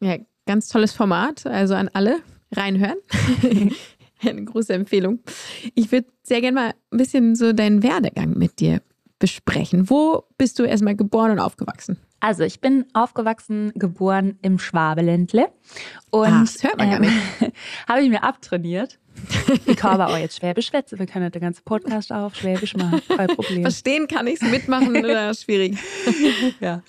[0.00, 0.16] Ja,
[0.46, 1.46] ganz tolles Format.
[1.46, 2.18] Also an alle
[2.52, 2.98] reinhören.
[4.20, 5.20] Eine große Empfehlung.
[5.74, 8.82] Ich würde sehr gerne mal ein bisschen so deinen Werdegang mit dir
[9.20, 9.88] besprechen.
[9.90, 11.98] Wo bist du erstmal geboren und aufgewachsen?
[12.20, 15.46] Also ich bin aufgewachsen, geboren im Schwabeländle
[16.10, 17.12] und Ach, das hört man gar nicht.
[17.88, 18.98] habe ich mir abtrainiert
[19.66, 20.98] ich kann aber auch jetzt Schwäbisch schwätzen.
[20.98, 23.00] Wir können den ganzen Podcast auf Schwäbisch machen.
[23.08, 23.62] Kein Problem.
[23.62, 25.76] Verstehen kann ich es, mitmachen oder schwierig.
[26.60, 26.82] ja.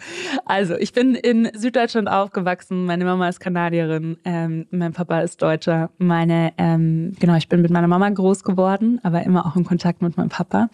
[0.46, 2.86] Also, ich bin in Süddeutschland aufgewachsen.
[2.86, 4.18] Meine Mama ist Kanadierin.
[4.26, 5.90] Ähm, mein Papa ist Deutscher.
[5.98, 10.02] Meine, ähm, genau, ich bin mit meiner Mama groß geworden, aber immer auch in Kontakt
[10.02, 10.70] mit meinem Papa.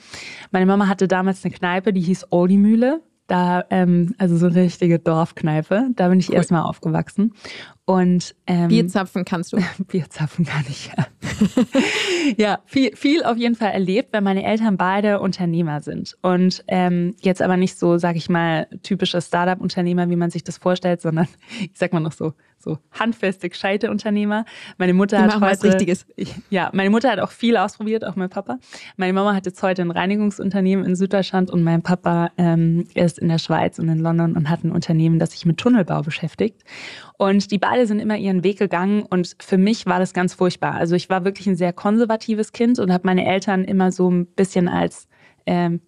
[0.52, 3.02] Meine Mama hatte damals eine Kneipe, die hieß Oldie Mühle.
[3.28, 5.90] Da, ähm, also so eine richtige Dorfkneipe.
[5.96, 6.36] Da bin ich cool.
[6.36, 7.34] erstmal aufgewachsen.
[7.86, 9.58] Und ähm, Bierzapfen kannst du.
[9.88, 11.08] Bierzapfen kann ich, ja.
[12.38, 16.16] ja, viel, viel auf jeden Fall erlebt, weil meine Eltern beide Unternehmer sind.
[16.22, 20.58] Und ähm, jetzt aber nicht so, sag ich mal, typische Startup-Unternehmer, wie man sich das
[20.58, 21.28] vorstellt, sondern
[21.62, 22.34] ich sag mal noch so
[22.66, 24.44] so handfeste, gescheite Unternehmer.
[24.78, 26.06] Meine Mutter hat heute, was Richtiges.
[26.50, 28.58] ja, meine Mutter hat auch viel ausprobiert, auch mein Papa.
[28.98, 33.30] Meine Mama hat jetzt heute ein Reinigungsunternehmen in Süddeutschland und mein Papa ähm, ist in
[33.30, 36.64] der Schweiz und in London und hat ein Unternehmen, das sich mit Tunnelbau beschäftigt.
[37.18, 40.74] Und die beide sind immer ihren Weg gegangen und für mich war das ganz furchtbar.
[40.74, 44.26] Also ich war wirklich ein sehr konservatives Kind und habe meine Eltern immer so ein
[44.26, 45.08] bisschen als
[45.46, 45.82] ähm,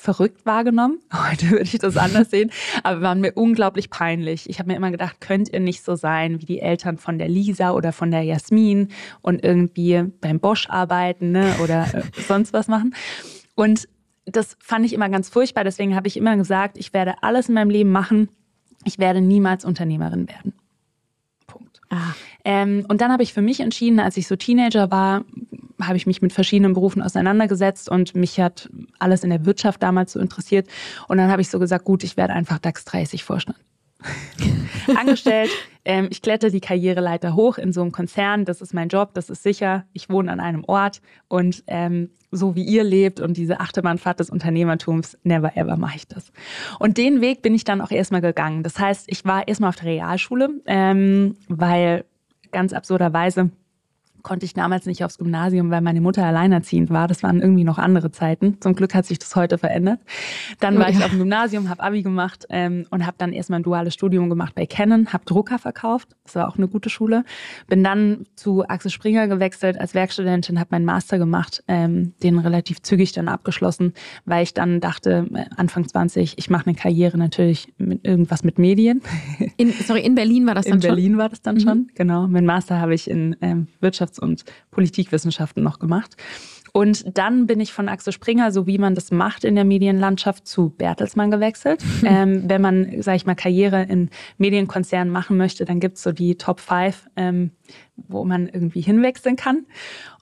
[0.00, 0.98] verrückt wahrgenommen.
[1.12, 2.50] Heute würde ich das anders sehen,
[2.82, 4.48] aber waren mir unglaublich peinlich.
[4.48, 7.28] Ich habe mir immer gedacht, könnt ihr nicht so sein wie die Eltern von der
[7.28, 8.88] Lisa oder von der Jasmin
[9.20, 12.94] und irgendwie beim Bosch arbeiten ne, oder äh, sonst was machen.
[13.54, 13.88] Und
[14.24, 15.64] das fand ich immer ganz furchtbar.
[15.64, 18.28] Deswegen habe ich immer gesagt, ich werde alles in meinem Leben machen.
[18.84, 20.54] Ich werde niemals Unternehmerin werden.
[21.46, 21.80] Punkt.
[21.90, 22.14] Ah.
[22.44, 25.24] Ähm, und dann habe ich für mich entschieden, als ich so Teenager war,
[25.80, 30.12] habe ich mich mit verschiedenen Berufen auseinandergesetzt und mich hat alles in der Wirtschaft damals
[30.12, 30.68] so interessiert.
[31.08, 33.58] Und dann habe ich so gesagt, gut, ich werde einfach DAX 30 Vorstand.
[34.96, 35.50] Angestellt,
[35.84, 39.28] ähm, ich kletter die Karriereleiter hoch in so einem Konzern, das ist mein Job, das
[39.28, 39.84] ist sicher.
[39.92, 44.30] Ich wohne an einem Ort und ähm, so wie ihr lebt und diese Achterbahnfahrt des
[44.30, 46.32] Unternehmertums, never ever mache ich das.
[46.78, 48.62] Und den Weg bin ich dann auch erstmal gegangen.
[48.62, 52.04] Das heißt, ich war erstmal auf der Realschule, ähm, weil
[52.52, 53.50] ganz absurderweise
[54.22, 57.08] konnte ich damals nicht aufs Gymnasium, weil meine Mutter alleinerziehend war.
[57.08, 58.58] Das waren irgendwie noch andere Zeiten.
[58.60, 60.00] Zum Glück hat sich das heute verändert.
[60.60, 60.98] Dann war ja.
[60.98, 64.28] ich auf dem Gymnasium, habe Abi gemacht ähm, und habe dann erstmal ein duales Studium
[64.28, 66.08] gemacht bei Canon, habe Drucker verkauft.
[66.24, 67.24] Das war auch eine gute Schule.
[67.68, 72.82] Bin dann zu Axel Springer gewechselt als Werkstudentin, habe meinen Master gemacht, ähm, den relativ
[72.82, 77.72] zügig dann abgeschlossen, weil ich dann dachte, äh, Anfang 20, ich mache eine Karriere natürlich
[77.78, 79.02] mit irgendwas mit Medien.
[79.56, 80.90] In, sorry, in Berlin war das dann in schon?
[80.90, 81.60] In Berlin war das dann mhm.
[81.60, 82.26] schon, genau.
[82.26, 86.16] Mein Master habe ich in ähm, Wirtschaft Wirtschafts- und Politikwissenschaften noch gemacht.
[86.72, 90.46] Und dann bin ich von Axel Springer, so wie man das macht in der Medienlandschaft,
[90.46, 91.82] zu Bertelsmann gewechselt.
[92.04, 96.12] ähm, wenn man, sage ich mal, Karriere in Medienkonzernen machen möchte, dann gibt es so
[96.12, 97.50] die Top 5, ähm,
[97.96, 99.66] wo man irgendwie hinwechseln kann.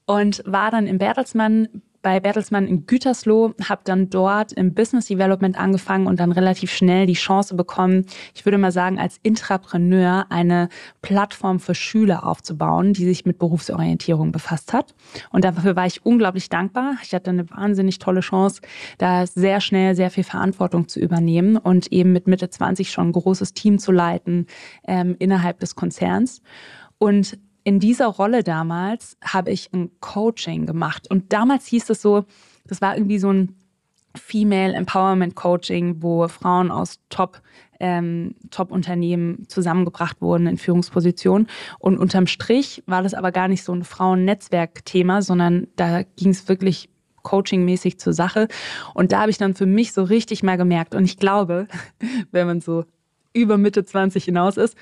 [0.06, 1.68] Und war dann im Bertelsmann
[2.02, 7.06] bei Bertelsmann in Gütersloh, habe dann dort im Business Development angefangen und dann relativ schnell
[7.06, 10.68] die Chance bekommen, ich würde mal sagen, als Intrapreneur eine
[11.02, 14.94] Plattform für Schüler aufzubauen, die sich mit Berufsorientierung befasst hat.
[15.30, 16.94] Und dafür war ich unglaublich dankbar.
[17.02, 18.60] Ich hatte eine wahnsinnig tolle Chance,
[18.98, 23.12] da sehr schnell sehr viel Verantwortung zu übernehmen und eben mit Mitte 20 schon ein
[23.12, 24.46] großes Team zu leiten
[24.86, 26.42] ähm, innerhalb des Konzerns.
[26.98, 31.10] Und in dieser Rolle damals habe ich ein Coaching gemacht.
[31.10, 32.24] Und damals hieß es so,
[32.66, 33.56] das war irgendwie so ein
[34.14, 37.42] Female Empowerment Coaching, wo Frauen aus Top
[37.78, 41.46] ähm, Top-Unternehmen zusammengebracht wurden in Führungspositionen.
[41.78, 46.48] Und unterm Strich war das aber gar nicht so ein Frauennetzwerk-Thema, sondern da ging es
[46.48, 46.88] wirklich
[47.22, 48.48] coachingmäßig zur Sache.
[48.94, 50.94] Und da habe ich dann für mich so richtig mal gemerkt.
[50.94, 51.68] Und ich glaube,
[52.30, 52.86] wenn man so
[53.34, 54.74] über Mitte 20 hinaus ist,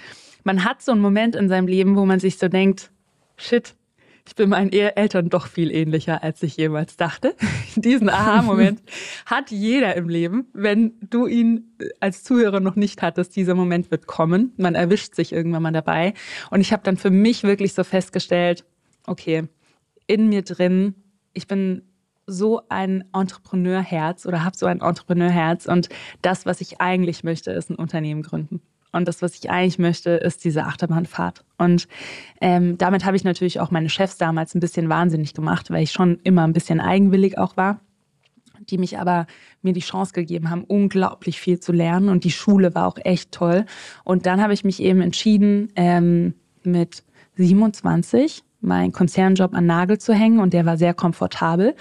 [0.47, 2.93] man hat so einen Moment in seinem Leben, wo man sich so denkt,
[3.37, 3.75] shit,
[4.29, 7.35] ich bin meinen Eltern doch viel ähnlicher, als ich jemals dachte.
[7.77, 8.81] Diesen Aha-Moment
[9.27, 10.47] hat jeder im Leben.
[10.53, 14.53] Wenn du ihn als Zuhörer noch nicht hattest, dieser Moment wird kommen.
[14.57, 16.15] Man erwischt sich irgendwann mal dabei.
[16.51, 18.65] Und ich habe dann für mich wirklich so festgestellt,
[19.07, 19.49] okay,
[20.07, 20.95] in mir drin,
[21.33, 21.83] ich bin
[22.27, 25.89] so ein Entrepreneurherz oder habe so ein Entrepreneurherz und
[26.23, 28.61] das, was ich eigentlich möchte, ist ein Unternehmen gründen.
[28.97, 31.45] Und das, was ich eigentlich möchte, ist diese Achterbahnfahrt.
[31.59, 31.87] Und
[32.41, 35.93] ähm, damit habe ich natürlich auch meine Chefs damals ein bisschen wahnsinnig gemacht, weil ich
[35.93, 37.81] schon immer ein bisschen eigenwillig auch war
[38.71, 39.27] die mich aber
[39.63, 42.09] mir die Chance gegeben haben, unglaublich viel zu lernen.
[42.09, 43.65] Und die Schule war auch echt toll.
[44.05, 47.05] Und dann habe ich mich eben entschieden, ähm, mit
[47.37, 51.75] 27 meinen Konzernjob an Nagel zu hängen und der war sehr komfortabel.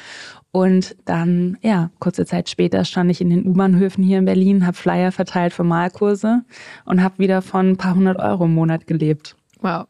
[0.51, 4.77] Und dann, ja, kurze Zeit später stand ich in den U-Bahnhöfen hier in Berlin, habe
[4.77, 6.45] Flyer verteilt für Malkurse
[6.85, 9.35] und habe wieder von ein paar hundert Euro im Monat gelebt.
[9.59, 9.85] Wow.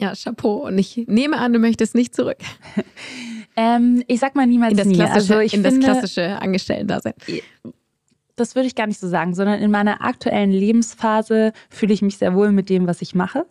[0.00, 0.66] Ja, Chapeau.
[0.66, 2.38] Und ich nehme an, du möchtest nicht zurück.
[3.56, 4.94] ähm, ich sag mal niemals in das nie.
[4.94, 7.14] Klassische, also ich in finde, das klassische Angestellten-Dasein.
[8.36, 12.18] Das würde ich gar nicht so sagen, sondern in meiner aktuellen Lebensphase fühle ich mich
[12.18, 13.46] sehr wohl mit dem, was ich mache.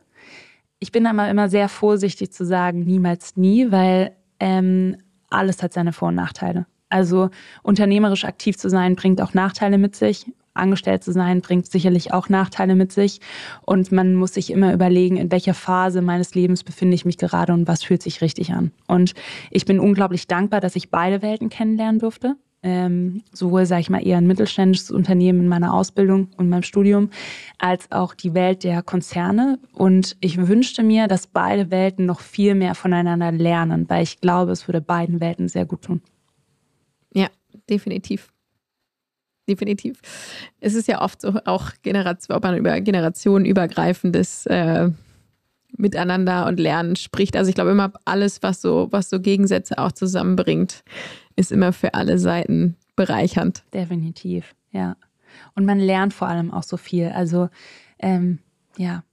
[0.80, 4.98] Ich bin aber immer sehr vorsichtig zu sagen, niemals nie, weil ähm,
[5.30, 6.68] alles hat seine Vor- und Nachteile.
[6.90, 7.30] Also
[7.64, 10.26] unternehmerisch aktiv zu sein, bringt auch Nachteile mit sich.
[10.54, 13.20] Angestellt zu sein, bringt sicherlich auch Nachteile mit sich.
[13.62, 17.54] Und man muss sich immer überlegen, in welcher Phase meines Lebens befinde ich mich gerade
[17.54, 18.72] und was fühlt sich richtig an.
[18.88, 19.14] Und
[19.52, 24.06] ich bin unglaublich dankbar, dass ich beide Welten kennenlernen durfte ähm, sowohl, sage ich mal,
[24.06, 27.10] eher ein mittelständisches Unternehmen in meiner Ausbildung und meinem Studium,
[27.60, 29.60] als auch die Welt der Konzerne.
[29.74, 34.52] Und ich wünschte mir, dass beide Welten noch viel mehr voneinander lernen, weil ich glaube,
[34.52, 36.02] es würde beiden Welten sehr gut tun.
[37.14, 37.28] Ja,
[37.70, 38.34] definitiv.
[39.48, 40.02] Definitiv.
[40.60, 44.90] Es ist ja oft so auch Generation, über generationenübergreifendes äh,
[45.76, 47.36] Miteinander und Lernen spricht.
[47.36, 50.84] Also ich glaube immer alles, was so, was so Gegensätze auch zusammenbringt,
[51.36, 53.64] ist immer für alle Seiten bereichernd.
[53.74, 54.96] Definitiv, ja.
[55.56, 57.10] Und man lernt vor allem auch so viel.
[57.10, 57.50] Also,
[58.00, 58.40] ähm,
[58.78, 59.04] ja,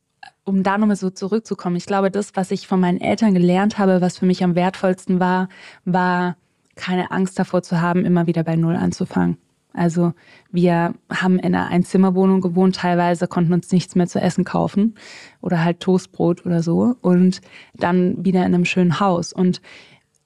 [0.44, 4.00] um da nochmal so zurückzukommen, ich glaube, das, was ich von meinen Eltern gelernt habe,
[4.00, 5.48] was für mich am wertvollsten war,
[5.84, 6.36] war
[6.76, 9.38] keine Angst davor zu haben, immer wieder bei Null anzufangen.
[9.74, 10.12] Also
[10.50, 14.94] wir haben in einer Einzimmerwohnung gewohnt, teilweise konnten uns nichts mehr zu essen kaufen
[15.40, 17.40] oder halt Toastbrot oder so und
[17.74, 19.32] dann wieder in einem schönen Haus.
[19.32, 19.60] Und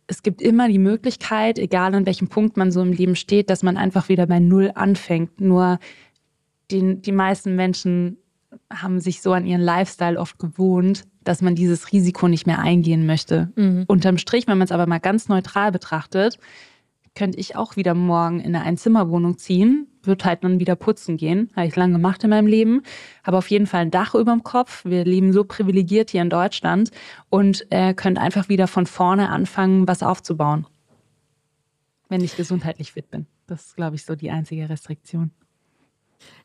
[0.07, 3.63] es gibt immer die Möglichkeit, egal an welchem Punkt man so im Leben steht, dass
[3.63, 5.41] man einfach wieder bei Null anfängt.
[5.41, 5.79] Nur
[6.71, 8.19] die, die meisten Menschen
[8.73, 13.07] haben sich so an ihren Lifestyle oft gewohnt, dass man dieses Risiko nicht mehr eingehen
[13.07, 13.53] möchte.
[13.57, 13.85] Mhm.
[13.87, 16.39] Unterm Strich, wenn man es aber mal ganz neutral betrachtet,
[17.19, 21.51] könnte ich auch wieder morgen in eine Einzimmerwohnung ziehen, würde halt dann wieder putzen gehen.
[21.57, 22.83] Habe ich lange gemacht in meinem Leben.
[23.25, 24.85] Habe auf jeden Fall ein Dach über dem Kopf.
[24.85, 26.93] Wir leben so privilegiert hier in Deutschland
[27.29, 30.65] und äh, könnt einfach wieder von vorne anfangen, was aufzubauen.
[32.09, 33.27] Wenn ich gesundheitlich fit bin.
[33.49, 35.33] Das ist, glaube ich, so die einzige Restriktion.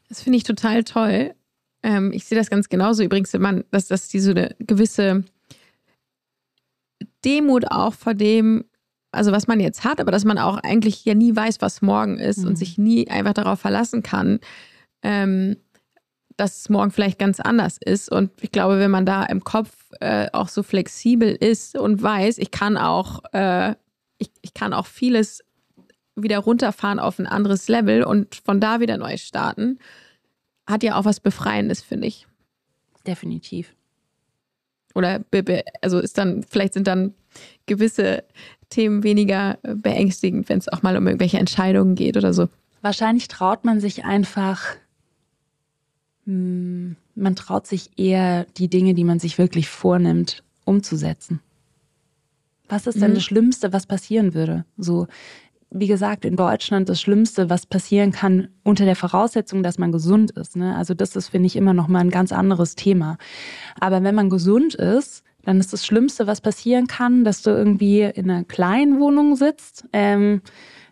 [0.10, 1.36] Das finde ich total toll.
[1.84, 5.24] Ähm, ich sehe das ganz genauso übrigens, man, dass das diese gewisse
[7.24, 8.66] Demut auch vor dem,
[9.14, 12.20] also was man jetzt hat, aber dass man auch eigentlich ja nie weiß, was morgen
[12.20, 12.48] ist mhm.
[12.48, 14.40] und sich nie einfach darauf verlassen kann,
[15.02, 15.58] ähm,
[16.36, 18.12] dass es morgen vielleicht ganz anders ist.
[18.12, 22.40] Und ich glaube, wenn man da im Kopf äh, auch so flexibel ist und weiß,
[22.40, 23.76] ich kann auch, äh,
[24.18, 25.44] ich, ich kann auch vieles
[26.16, 29.80] wieder runterfahren auf ein anderes Level und von da wieder neu starten,
[30.68, 32.28] hat ja auch was Befreiendes, finde ich.
[33.06, 33.76] Definitiv.
[34.96, 35.24] Oder
[35.82, 37.14] also ist dann, vielleicht sind dann
[37.66, 38.24] gewisse
[38.74, 42.48] Themen weniger beängstigend, wenn es auch mal um irgendwelche Entscheidungen geht oder so.
[42.82, 44.62] Wahrscheinlich traut man sich einfach,
[46.26, 51.40] hm, man traut sich eher die Dinge, die man sich wirklich vornimmt, umzusetzen.
[52.68, 53.16] Was ist denn mhm.
[53.16, 54.66] das Schlimmste, was passieren würde?
[54.78, 55.08] So,
[55.70, 60.32] wie gesagt, in Deutschland das Schlimmste, was passieren kann, unter der Voraussetzung, dass man gesund
[60.32, 60.56] ist.
[60.56, 60.76] Ne?
[60.76, 63.18] Also das ist, finde ich, immer noch mal ein ganz anderes Thema.
[63.80, 68.02] Aber wenn man gesund ist, dann ist das Schlimmste, was passieren kann, dass du irgendwie
[68.02, 70.42] in einer kleinen Wohnung sitzt, ähm,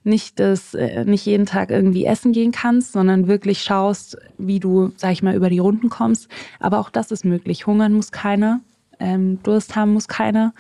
[0.04, 4.92] nicht, das, äh, nicht jeden Tag irgendwie essen gehen kannst, sondern wirklich schaust, wie du,
[4.98, 6.28] sag ich mal, über die Runden kommst.
[6.60, 7.68] Aber auch das ist möglich.
[7.68, 8.62] Hungern muss keiner,
[9.00, 10.54] ähm, Durst haben muss keiner.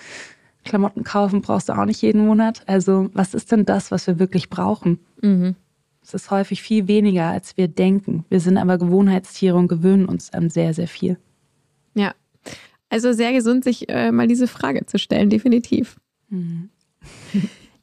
[0.64, 2.62] Klamotten kaufen brauchst du auch nicht jeden Monat.
[2.68, 5.00] Also was ist denn das, was wir wirklich brauchen?
[5.22, 5.56] Mhm.
[6.04, 8.26] Es ist häufig viel weniger, als wir denken.
[8.30, 11.18] Wir sind aber Gewohnheitstiere und gewöhnen uns an sehr, sehr viel.
[11.96, 12.14] Ja,
[12.92, 15.98] also sehr gesund, sich äh, mal diese Frage zu stellen, definitiv.
[16.30, 16.70] Mhm.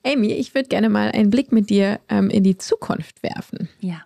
[0.05, 3.69] Amy, ich würde gerne mal einen Blick mit dir ähm, in die Zukunft werfen.
[3.81, 4.03] Ja.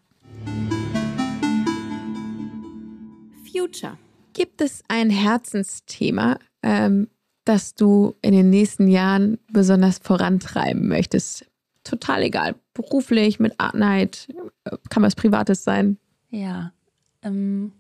[3.53, 3.99] Future.
[4.33, 7.09] Gibt es ein Herzensthema, ähm,
[7.45, 11.47] das du in den nächsten Jahren besonders vorantreiben möchtest?
[11.83, 12.55] Total egal.
[12.75, 14.33] Beruflich, mit Art Night,
[14.88, 15.99] kann was Privates sein.
[16.31, 16.73] Ja.
[17.23, 17.73] Ähm,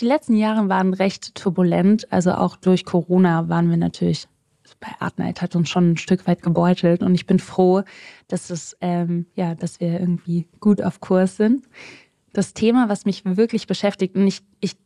[0.00, 2.10] die letzten Jahre waren recht turbulent.
[2.12, 4.26] Also auch durch Corona waren wir natürlich,
[4.80, 7.02] bei Art Night hat uns schon ein Stück weit gebeutelt.
[7.02, 7.82] Und ich bin froh,
[8.28, 11.66] dass es, ähm, ja, dass wir irgendwie gut auf Kurs sind.
[12.32, 14.76] Das Thema, was mich wirklich beschäftigt, und ich, ich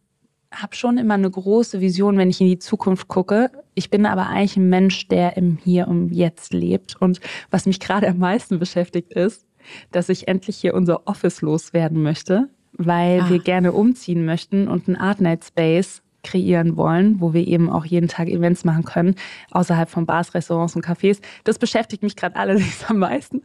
[0.52, 3.50] habe schon immer eine große Vision, wenn ich in die Zukunft gucke.
[3.74, 6.96] Ich bin aber eigentlich ein Mensch, der im Hier und Jetzt lebt.
[7.00, 9.46] Und was mich gerade am meisten beschäftigt ist,
[9.90, 13.30] dass ich endlich hier unser Office loswerden möchte, weil ah.
[13.30, 17.84] wir gerne umziehen möchten und ein Art Night Space kreieren wollen, wo wir eben auch
[17.84, 19.14] jeden Tag Events machen können,
[19.52, 21.20] außerhalb von Bars, Restaurants und Cafés.
[21.44, 23.42] Das beschäftigt mich gerade allerdings am meisten,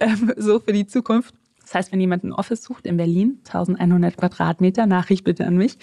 [0.00, 1.34] ähm, so für die Zukunft.
[1.62, 5.78] Das heißt, wenn jemand ein Office sucht in Berlin, 1100 Quadratmeter, Nachricht bitte an mich.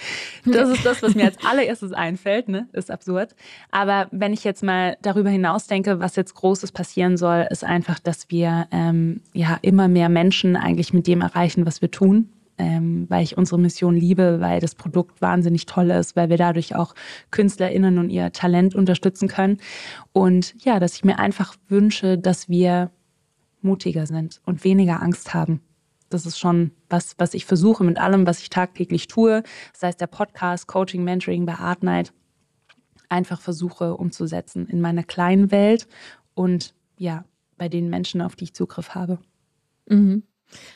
[0.45, 2.67] Das ist das, was mir als allererstes einfällt, ne?
[2.73, 3.33] Ist absurd.
[3.71, 7.97] Aber wenn ich jetzt mal darüber hinaus denke, was jetzt Großes passieren soll, ist einfach,
[7.97, 12.29] dass wir ähm, ja immer mehr Menschen eigentlich mit dem erreichen, was wir tun.
[12.61, 16.75] Ähm, weil ich unsere Mission liebe, weil das Produkt wahnsinnig toll ist, weil wir dadurch
[16.75, 16.93] auch
[17.31, 19.59] KünstlerInnen und ihr Talent unterstützen können.
[20.11, 22.91] Und ja, dass ich mir einfach wünsche, dass wir
[23.61, 25.61] mutiger sind und weniger Angst haben
[26.09, 29.43] das ist schon was, was ich versuche mit allem, was ich tagtäglich tue.
[29.73, 32.13] Das heißt, der Podcast, Coaching, Mentoring bei Art Night,
[33.07, 35.87] einfach versuche umzusetzen in meiner kleinen Welt
[36.33, 37.25] und ja,
[37.57, 39.19] bei den Menschen, auf die ich Zugriff habe.
[39.87, 40.23] Mhm.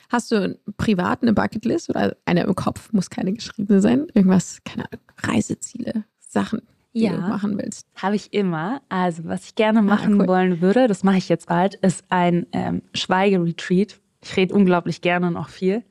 [0.09, 2.91] Hast du privat eine Bucketlist oder eine im Kopf?
[2.93, 4.07] Muss keine geschriebene sein.
[4.13, 6.61] Irgendwas, keine Ahnung, Reiseziele, Sachen,
[6.93, 7.87] die ja, du machen willst?
[7.95, 8.81] Habe ich immer.
[8.89, 10.27] Also, was ich gerne ah, machen ah, cool.
[10.27, 15.27] wollen würde, das mache ich jetzt bald, ist ein ähm, Schweigeretreat ich rede unglaublich gerne
[15.27, 15.83] und auch viel.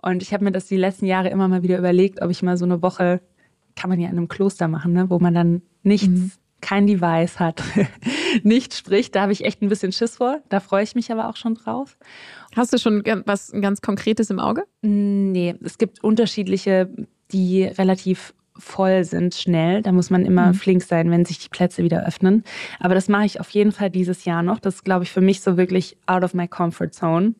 [0.00, 2.56] Und ich habe mir das die letzten Jahre immer mal wieder überlegt, ob ich mal
[2.56, 3.20] so eine Woche,
[3.76, 5.10] kann man ja in einem Kloster machen, ne?
[5.10, 6.32] wo man dann nichts, mhm.
[6.60, 7.62] kein Device hat,
[8.42, 9.14] nichts spricht.
[9.14, 10.40] Da habe ich echt ein bisschen Schiss vor.
[10.48, 11.96] Da freue ich mich aber auch schon drauf.
[12.54, 14.64] Hast du schon was ganz Konkretes im Auge?
[14.82, 16.90] Nee, es gibt unterschiedliche,
[17.32, 19.82] die relativ voll sind schnell.
[19.82, 20.54] Da muss man immer mhm.
[20.54, 22.44] flink sein, wenn sich die Plätze wieder öffnen.
[22.78, 24.58] Aber das mache ich auf jeden Fall dieses Jahr noch.
[24.58, 27.34] Das ist, glaube ich, für mich so wirklich out of my comfort zone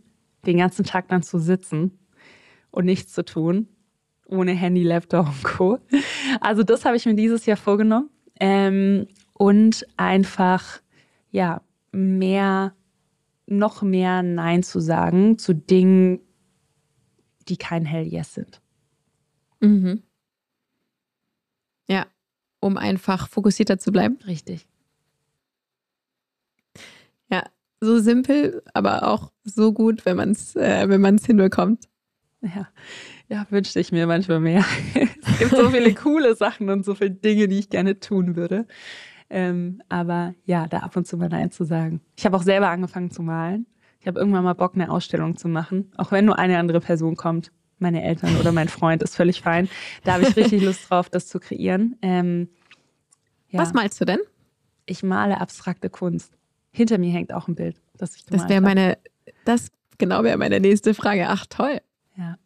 [0.47, 1.99] den ganzen Tag dann zu sitzen
[2.71, 3.69] und nichts zu tun,
[4.27, 5.79] ohne Handy, Laptop und Co.
[6.41, 8.09] Also das habe ich mir dieses Jahr vorgenommen.
[8.39, 9.07] Ähm,
[9.41, 10.83] und einfach,
[11.31, 12.75] ja, mehr,
[13.47, 16.21] noch mehr Nein zu sagen zu Dingen,
[17.49, 18.61] die kein Hell Yes sind.
[19.61, 20.03] Mhm.
[21.89, 22.05] Ja,
[22.61, 24.19] um einfach fokussierter zu bleiben.
[24.27, 24.69] Richtig.
[27.31, 27.45] Ja,
[27.81, 31.89] so simpel, aber auch so gut, wenn man es äh, wenn man es hinbekommt.
[32.43, 32.69] Ja.
[33.29, 34.67] ja, wünschte ich mir manchmal mehr.
[34.95, 38.67] es gibt so viele coole Sachen und so viele Dinge, die ich gerne tun würde.
[39.31, 42.01] Ähm, aber ja, da ab und zu mal Nein zu sagen.
[42.17, 43.67] Ich habe auch selber angefangen zu malen.
[44.01, 47.17] Ich habe irgendwann mal Bock, eine Ausstellung zu machen, auch wenn nur eine andere Person
[47.17, 47.53] kommt.
[47.79, 49.69] Meine Eltern oder mein Freund ist völlig fein.
[50.05, 51.97] Da habe ich richtig Lust drauf, das zu kreieren.
[52.03, 52.49] Ähm,
[53.49, 53.61] ja.
[53.61, 54.21] Was malst du denn?
[54.87, 56.37] Ich male abstrakte Kunst.
[56.73, 58.99] Hinter mir hängt auch ein Bild, das ich Das wäre meine,
[59.45, 61.27] das genau wäre meine nächste Frage.
[61.29, 61.81] Ach toll.
[62.17, 62.37] Ja.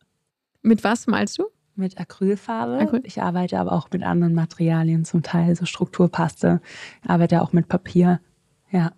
[0.63, 1.45] Mit was malst du?
[1.77, 2.79] Mit Acrylfarbe.
[2.79, 3.01] Acryl.
[3.05, 6.61] Ich arbeite aber auch mit anderen Materialien, zum Teil so Strukturpaste.
[7.03, 8.21] Ich arbeite auch mit Papier.
[8.71, 8.93] Ja.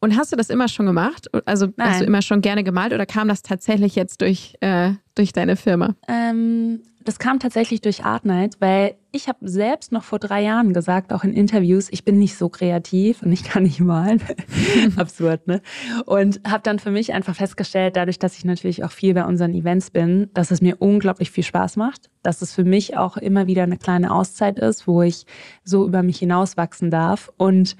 [0.00, 1.28] Und hast du das immer schon gemacht?
[1.46, 1.90] Also Nein.
[1.90, 5.56] hast du immer schon gerne gemalt oder kam das tatsächlich jetzt durch, äh, durch deine
[5.56, 5.94] Firma?
[6.08, 10.72] Ähm, das kam tatsächlich durch Art Night, weil ich habe selbst noch vor drei Jahren
[10.72, 14.22] gesagt, auch in Interviews, ich bin nicht so kreativ und ich kann nicht malen.
[14.96, 15.60] Absurd, ne?
[16.06, 19.54] Und habe dann für mich einfach festgestellt, dadurch, dass ich natürlich auch viel bei unseren
[19.54, 23.46] Events bin, dass es mir unglaublich viel Spaß macht, dass es für mich auch immer
[23.46, 25.26] wieder eine kleine Auszeit ist, wo ich
[25.64, 27.30] so über mich hinauswachsen darf.
[27.36, 27.76] Und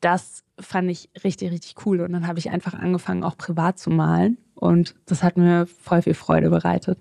[0.00, 2.00] das fand ich richtig, richtig cool.
[2.00, 4.38] Und dann habe ich einfach angefangen, auch privat zu malen.
[4.54, 6.98] Und das hat mir voll viel Freude bereitet.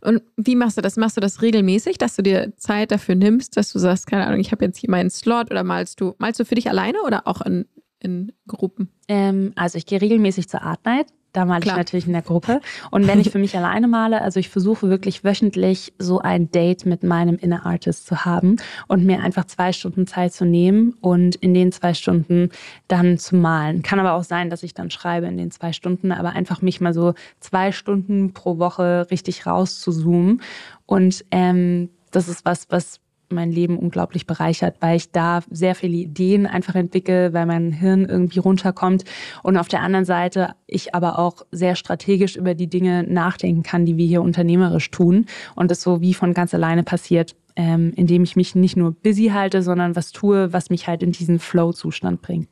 [0.00, 0.96] Und wie machst du das?
[0.96, 4.40] Machst du das regelmäßig, dass du dir Zeit dafür nimmst, dass du sagst, keine Ahnung,
[4.40, 7.26] ich habe jetzt hier meinen Slot oder malst du, malst du für dich alleine oder
[7.26, 7.66] auch in,
[7.98, 8.90] in Gruppen?
[9.08, 11.06] Ähm, also ich gehe regelmäßig zur Art Night.
[11.32, 11.76] Da male Klar.
[11.76, 12.60] ich natürlich in der Gruppe.
[12.90, 16.86] Und wenn ich für mich alleine male, also ich versuche wirklich wöchentlich so ein Date
[16.86, 18.56] mit meinem Inner Artist zu haben
[18.88, 22.50] und mir einfach zwei Stunden Zeit zu nehmen und in den zwei Stunden
[22.88, 23.82] dann zu malen.
[23.82, 26.80] Kann aber auch sein, dass ich dann schreibe in den zwei Stunden, aber einfach mich
[26.80, 30.42] mal so zwei Stunden pro Woche richtig rauszuzoomen.
[30.86, 33.00] Und ähm, das ist was, was
[33.30, 38.04] mein Leben unglaublich bereichert, weil ich da sehr viele Ideen einfach entwickle, weil mein Hirn
[38.04, 39.04] irgendwie runterkommt
[39.42, 43.86] und auf der anderen Seite ich aber auch sehr strategisch über die Dinge nachdenken kann,
[43.86, 48.22] die wir hier unternehmerisch tun und es so wie von ganz alleine passiert, ähm, indem
[48.24, 52.22] ich mich nicht nur busy halte, sondern was tue, was mich halt in diesen Flow-Zustand
[52.22, 52.48] bringt.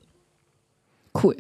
[1.23, 1.37] Cool.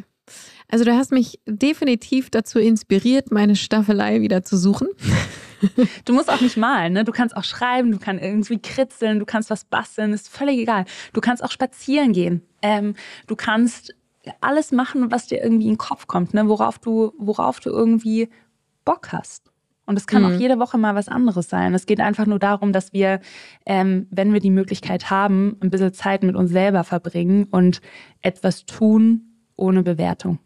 [0.68, 4.88] Also du hast mich definitiv dazu inspiriert, meine Staffelei wieder zu suchen.
[6.04, 7.04] Du musst auch nicht malen, ne?
[7.04, 10.84] Du kannst auch schreiben, du kannst irgendwie kritzeln, du kannst was basteln, ist völlig egal.
[11.12, 12.42] Du kannst auch spazieren gehen.
[12.62, 12.94] Ähm,
[13.26, 13.94] du kannst
[14.40, 16.48] alles machen, was dir irgendwie in den Kopf kommt, ne?
[16.48, 18.28] Worauf du, worauf du irgendwie
[18.84, 19.50] Bock hast.
[19.86, 20.28] Und es kann mhm.
[20.28, 21.72] auch jede Woche mal was anderes sein.
[21.72, 23.20] Es geht einfach nur darum, dass wir,
[23.64, 27.80] ähm, wenn wir die Möglichkeit haben, ein bisschen Zeit mit uns selber verbringen und
[28.20, 30.40] etwas tun ohne Bewertung.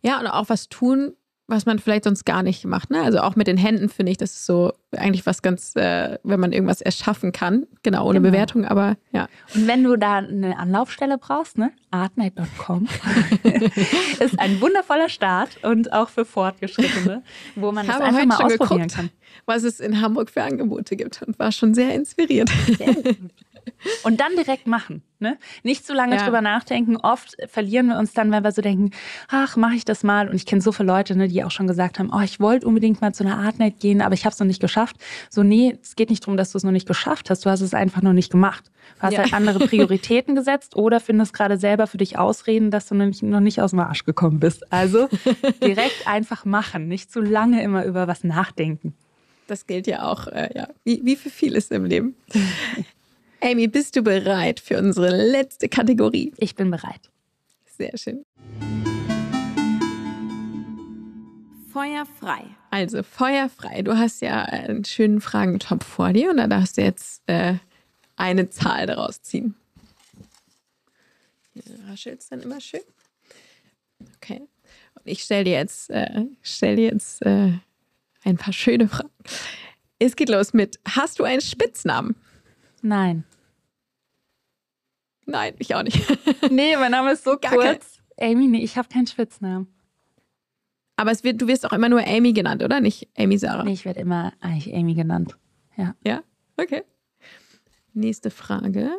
[0.00, 1.14] Ja, und auch was tun,
[1.46, 2.90] was man vielleicht sonst gar nicht macht.
[2.90, 3.02] Ne?
[3.02, 6.40] Also auch mit den Händen finde ich, das ist so eigentlich was ganz, äh, wenn
[6.40, 8.30] man irgendwas erschaffen kann, genau, ohne genau.
[8.30, 9.28] Bewertung, aber ja.
[9.54, 12.88] Und wenn du da eine Anlaufstelle brauchst, ne, artnight.com
[14.20, 17.22] ist ein wundervoller Start und auch für Fortgeschrittene,
[17.56, 19.10] wo man das einfach mal ausprobieren geguckt, kann.
[19.44, 22.50] Was es in Hamburg für Angebote gibt und war schon sehr inspiriert.
[22.78, 23.16] Sehr gut.
[24.02, 25.02] Und dann direkt machen.
[25.18, 25.38] Ne?
[25.62, 26.24] Nicht zu lange ja.
[26.24, 26.96] drüber nachdenken.
[26.96, 28.90] Oft verlieren wir uns dann, weil wir so denken,
[29.28, 30.28] ach, mache ich das mal.
[30.28, 32.66] Und ich kenne so viele Leute, ne, die auch schon gesagt haben, oh, ich wollte
[32.66, 34.96] unbedingt mal zu einer Artnet gehen, aber ich habe es noch nicht geschafft.
[35.30, 37.44] So, nee, es geht nicht darum, dass du es noch nicht geschafft hast.
[37.46, 38.70] Du hast es einfach noch nicht gemacht.
[38.96, 39.20] Du hast ja.
[39.20, 43.22] halt andere Prioritäten gesetzt oder findest gerade selber für dich Ausreden, dass du noch nicht,
[43.22, 44.70] noch nicht aus dem Arsch gekommen bist.
[44.72, 45.08] Also
[45.62, 46.88] direkt einfach machen.
[46.88, 48.94] Nicht zu lange immer über was nachdenken.
[49.46, 52.14] Das gilt ja auch, äh, ja, wie, wie für vieles im Leben.
[53.44, 56.32] Amy, bist du bereit für unsere letzte Kategorie?
[56.38, 57.10] Ich bin bereit.
[57.66, 58.24] Sehr schön.
[61.70, 62.46] Feuer frei.
[62.70, 63.82] Also Feuer frei.
[63.82, 67.56] Du hast ja einen schönen Fragentopf vor dir und da darfst du jetzt äh,
[68.16, 69.54] eine Zahl daraus ziehen.
[71.52, 72.80] Hier raschelt es dann immer schön.
[74.16, 74.40] Okay.
[74.94, 77.52] Und ich stelle dir jetzt, äh, stell dir jetzt äh,
[78.22, 79.10] ein paar schöne Fragen.
[79.98, 82.16] Es geht los mit: Hast du einen Spitznamen?
[82.80, 83.24] Nein.
[85.26, 86.00] Nein, ich auch nicht.
[86.50, 88.00] nee, mein Name ist so Gar kurz.
[88.18, 88.32] Kein...
[88.32, 89.68] Amy, nee, ich habe keinen Spitznamen.
[90.96, 92.80] Aber es wird, du wirst auch immer nur Amy genannt, oder?
[92.80, 93.64] Nicht Amy Sarah.
[93.64, 95.36] Nee, ich werde immer eigentlich Amy genannt.
[95.76, 95.96] Ja.
[96.06, 96.22] Ja?
[96.56, 96.82] Okay.
[97.92, 98.90] Nächste Frage.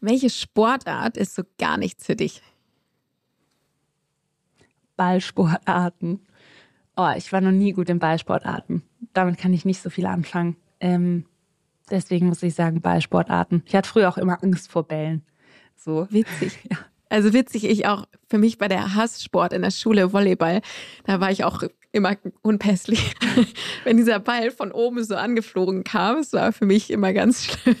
[0.00, 2.42] Welche Sportart ist so gar nichts für dich?
[4.96, 6.26] Ballsportarten.
[7.02, 8.82] Oh, ich war noch nie gut in Ballsportarten.
[9.14, 10.56] Damit kann ich nicht so viel anfangen.
[10.80, 11.24] Ähm,
[11.90, 13.62] deswegen muss ich sagen, Ballsportarten.
[13.64, 15.22] Ich hatte früher auch immer Angst vor Bällen.
[15.76, 16.06] So.
[16.10, 16.76] Witzig, ja.
[17.08, 20.60] Also witzig, ich auch, für mich bei der Hasssport in der Schule, Volleyball,
[21.04, 21.62] da war ich auch
[21.92, 23.14] immer unpässlich.
[23.84, 27.76] Wenn dieser Ball von oben so angeflogen kam, es war für mich immer ganz schlimm.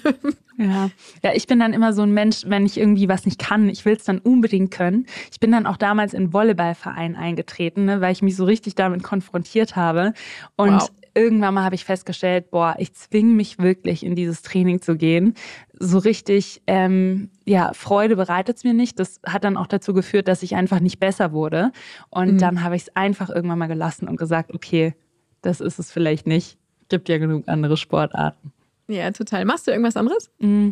[0.56, 0.90] Ja.
[1.22, 3.86] ja, ich bin dann immer so ein Mensch, wenn ich irgendwie was nicht kann, ich
[3.86, 5.06] will es dann unbedingt können.
[5.32, 9.02] Ich bin dann auch damals in Volleyballverein eingetreten, ne, weil ich mich so richtig damit
[9.02, 10.12] konfrontiert habe.
[10.56, 10.90] Und wow.
[11.20, 15.34] Irgendwann mal habe ich festgestellt, boah, ich zwinge mich wirklich in dieses Training zu gehen.
[15.78, 18.98] So richtig, ähm, ja, Freude bereitet es mir nicht.
[18.98, 21.72] Das hat dann auch dazu geführt, dass ich einfach nicht besser wurde.
[22.08, 22.38] Und mhm.
[22.38, 24.94] dann habe ich es einfach irgendwann mal gelassen und gesagt, okay,
[25.42, 26.58] das ist es vielleicht nicht.
[26.88, 28.52] Gibt ja genug andere Sportarten.
[28.88, 29.44] Ja, total.
[29.44, 30.30] Machst du irgendwas anderes?
[30.38, 30.70] Mm.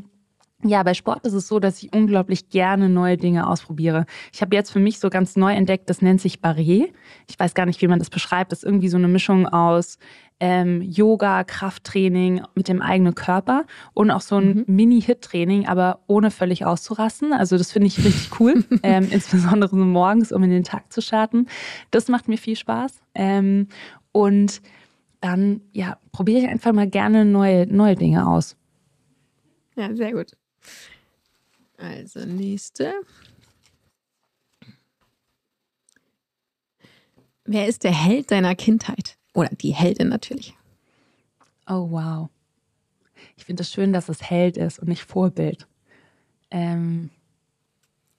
[0.64, 4.06] Ja, bei Sport ist es so, dass ich unglaublich gerne neue Dinge ausprobiere.
[4.32, 6.88] Ich habe jetzt für mich so ganz neu entdeckt, das nennt sich Barré.
[7.28, 8.50] Ich weiß gar nicht, wie man das beschreibt.
[8.50, 9.98] Das ist irgendwie so eine Mischung aus
[10.40, 13.64] ähm, Yoga, Krafttraining mit dem eigenen Körper
[13.94, 14.64] und auch so ein mhm.
[14.66, 17.32] Mini-Hit-Training, aber ohne völlig auszurasten.
[17.32, 21.02] Also das finde ich richtig cool, ähm, insbesondere so morgens, um in den Tag zu
[21.02, 21.46] starten.
[21.90, 23.00] Das macht mir viel Spaß.
[23.14, 23.68] Ähm,
[24.12, 24.62] und
[25.20, 28.56] dann ja, probiere ich einfach mal gerne neue, neue Dinge aus.
[29.76, 30.32] Ja, sehr gut.
[31.76, 32.94] Also nächste.
[37.44, 39.17] Wer ist der Held deiner Kindheit?
[39.38, 40.56] Oder die Heldin natürlich.
[41.68, 42.28] Oh, wow.
[43.36, 45.68] Ich finde es schön, dass es Held ist und nicht Vorbild.
[46.50, 47.10] Ähm,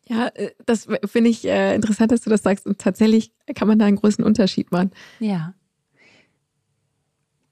[0.07, 2.65] ja, äh, das finde ich äh, interessant, dass du das sagst.
[2.65, 4.91] Und tatsächlich kann man da einen größeren Unterschied machen.
[5.19, 5.55] Ja.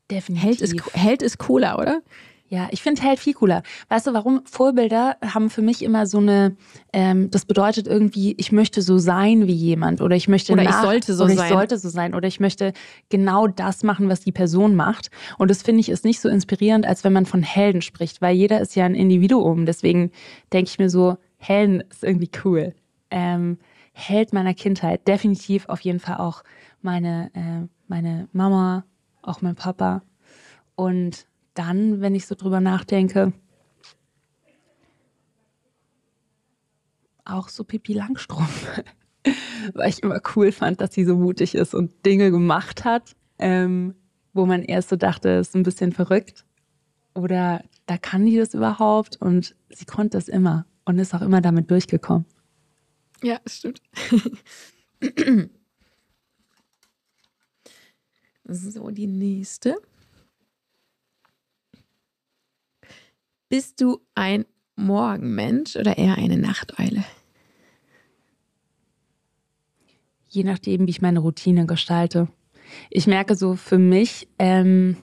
[0.09, 0.45] Definitiv.
[0.45, 2.01] Held ist, Held ist cooler, oder?
[2.49, 3.61] Ja, ich finde Held viel cooler.
[3.89, 4.41] Weißt du, warum?
[4.45, 6.55] Vorbilder haben für mich immer so eine,
[6.93, 10.81] ähm, das bedeutet irgendwie, ich möchte so sein wie jemand oder ich möchte oder nach,
[10.81, 11.45] ich sollte so oder sein.
[11.45, 12.71] ich sollte so sein oder ich möchte
[13.09, 15.11] genau das machen, was die Person macht.
[15.37, 18.35] Und das finde ich ist nicht so inspirierend, als wenn man von Helden spricht, weil
[18.35, 19.65] jeder ist ja ein Individuum.
[19.65, 20.11] Deswegen
[20.53, 22.73] denke ich mir so, Helden ist irgendwie cool.
[23.11, 23.57] Ähm,
[23.91, 26.43] Held meiner Kindheit, definitiv auf jeden Fall auch
[26.81, 28.85] meine, äh, meine Mama,
[29.21, 30.01] auch mein Papa.
[30.75, 31.26] Und
[31.57, 33.33] dann, wenn ich so drüber nachdenke,
[37.25, 38.83] auch so Pippi Langstrumpf.
[39.73, 43.95] Weil ich immer cool fand, dass sie so mutig ist und Dinge gemacht hat, ähm,
[44.33, 46.45] wo man erst so dachte, ist ein bisschen verrückt.
[47.13, 51.41] Oder da kann die das überhaupt und sie konnte es immer und ist auch immer
[51.41, 52.25] damit durchgekommen.
[53.23, 53.81] Ja, stimmt.
[58.49, 59.75] So, die nächste.
[63.49, 64.45] Bist du ein
[64.75, 67.03] Morgenmensch oder eher eine Nachteule?
[70.27, 72.27] Je nachdem, wie ich meine Routine gestalte.
[72.89, 74.97] Ich merke so für mich, ähm,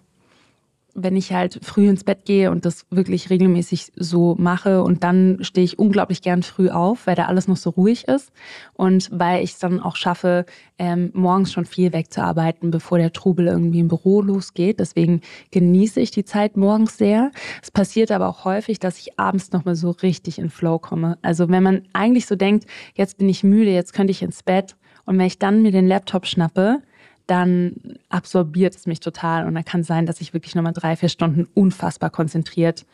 [0.94, 5.38] wenn ich halt früh ins Bett gehe und das wirklich regelmäßig so mache und dann
[5.40, 8.32] stehe ich unglaublich gern früh auf, weil da alles noch so ruhig ist
[8.74, 10.46] und weil ich es dann auch schaffe,
[10.78, 14.80] ähm, morgens schon viel wegzuarbeiten, bevor der Trubel irgendwie im Büro losgeht.
[14.80, 15.20] Deswegen
[15.50, 17.30] genieße ich die Zeit morgens sehr.
[17.62, 21.18] Es passiert aber auch häufig, dass ich abends nochmal so richtig in Flow komme.
[21.22, 24.76] Also wenn man eigentlich so denkt, jetzt bin ich müde, jetzt könnte ich ins Bett
[25.06, 26.80] und wenn ich dann mir den Laptop schnappe,
[27.26, 30.96] dann absorbiert es mich total und dann kann es sein, dass ich wirklich nochmal drei,
[30.96, 32.84] vier Stunden unfassbar konzentriert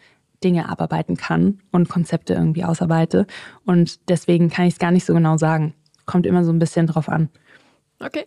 [0.43, 3.27] Dinge abarbeiten kann und Konzepte irgendwie ausarbeite.
[3.65, 5.75] Und deswegen kann ich es gar nicht so genau sagen.
[6.07, 7.29] Kommt immer so ein bisschen drauf an.
[7.99, 8.27] Okay.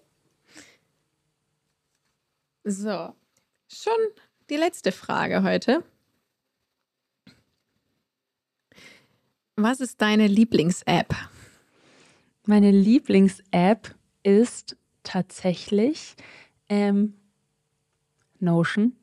[2.64, 3.14] So,
[3.68, 3.94] schon
[4.50, 5.84] die letzte Frage heute.
[9.56, 11.14] Was ist deine Lieblings-App?
[12.46, 13.94] Meine Lieblings-App
[14.24, 16.16] ist tatsächlich
[16.70, 17.16] ähm,
[18.40, 18.94] Notion.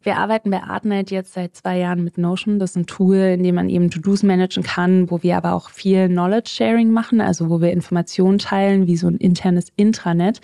[0.00, 2.60] Wir arbeiten bei Artnet jetzt seit zwei Jahren mit Notion.
[2.60, 5.70] Das ist ein Tool, in dem man eben To-Dos managen kann, wo wir aber auch
[5.70, 10.40] viel Knowledge-Sharing machen, also wo wir Informationen teilen, wie so ein internes Intranet.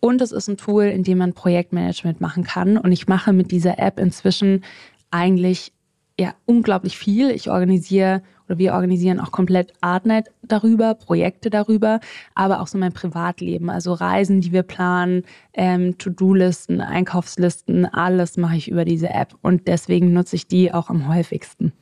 [0.00, 2.76] Und es ist ein Tool, in dem man Projektmanagement machen kann.
[2.76, 4.62] Und ich mache mit dieser App inzwischen
[5.10, 5.72] eigentlich
[6.20, 7.30] ja unglaublich viel.
[7.30, 12.00] Ich organisiere oder wir organisieren auch komplett Artnight darüber, Projekte darüber,
[12.34, 18.56] aber auch so mein Privatleben, also Reisen, die wir planen, ähm, To-Do-Listen, Einkaufslisten, alles mache
[18.56, 21.72] ich über diese App und deswegen nutze ich die auch am häufigsten.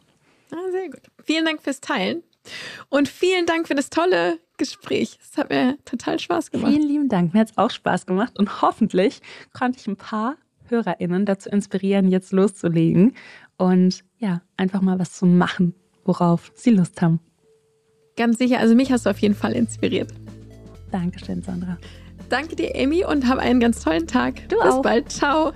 [0.51, 1.03] Ah, sehr gut.
[1.25, 2.23] Vielen Dank fürs Teilen
[2.89, 5.19] und vielen Dank für das tolle Gespräch.
[5.21, 6.73] Es hat mir total Spaß gemacht.
[6.73, 7.35] Vielen lieben Dank.
[7.35, 9.21] Mir hat es auch Spaß gemacht und hoffentlich
[9.53, 10.37] konnte ich ein paar
[10.69, 13.15] HörerInnen dazu inspirieren, jetzt loszulegen
[13.57, 15.75] und ja, einfach mal was zu machen,
[16.07, 17.21] worauf sie Lust haben.
[18.17, 20.11] Ganz sicher, also mich hast du auf jeden Fall inspiriert.
[20.91, 21.77] Dankeschön, Sandra.
[22.29, 24.49] Danke dir, Amy, und hab einen ganz tollen Tag.
[24.49, 24.83] Du Bis auch.
[24.83, 25.13] bald.
[25.13, 25.53] Ciao.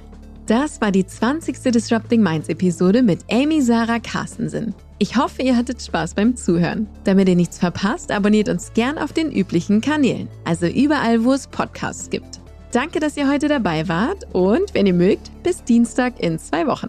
[0.46, 1.72] Das war die 20.
[1.72, 4.74] Disrupting Minds Episode mit Amy Sarah Carstensen.
[4.98, 6.88] Ich hoffe, ihr hattet Spaß beim Zuhören.
[7.05, 11.46] Damit ihr nichts verpasst, abonniert uns gern auf den üblichen Kanälen, also überall, wo es
[11.46, 12.40] Podcasts gibt.
[12.72, 16.88] Danke, dass ihr heute dabei wart und wenn ihr mögt, bis Dienstag in zwei Wochen.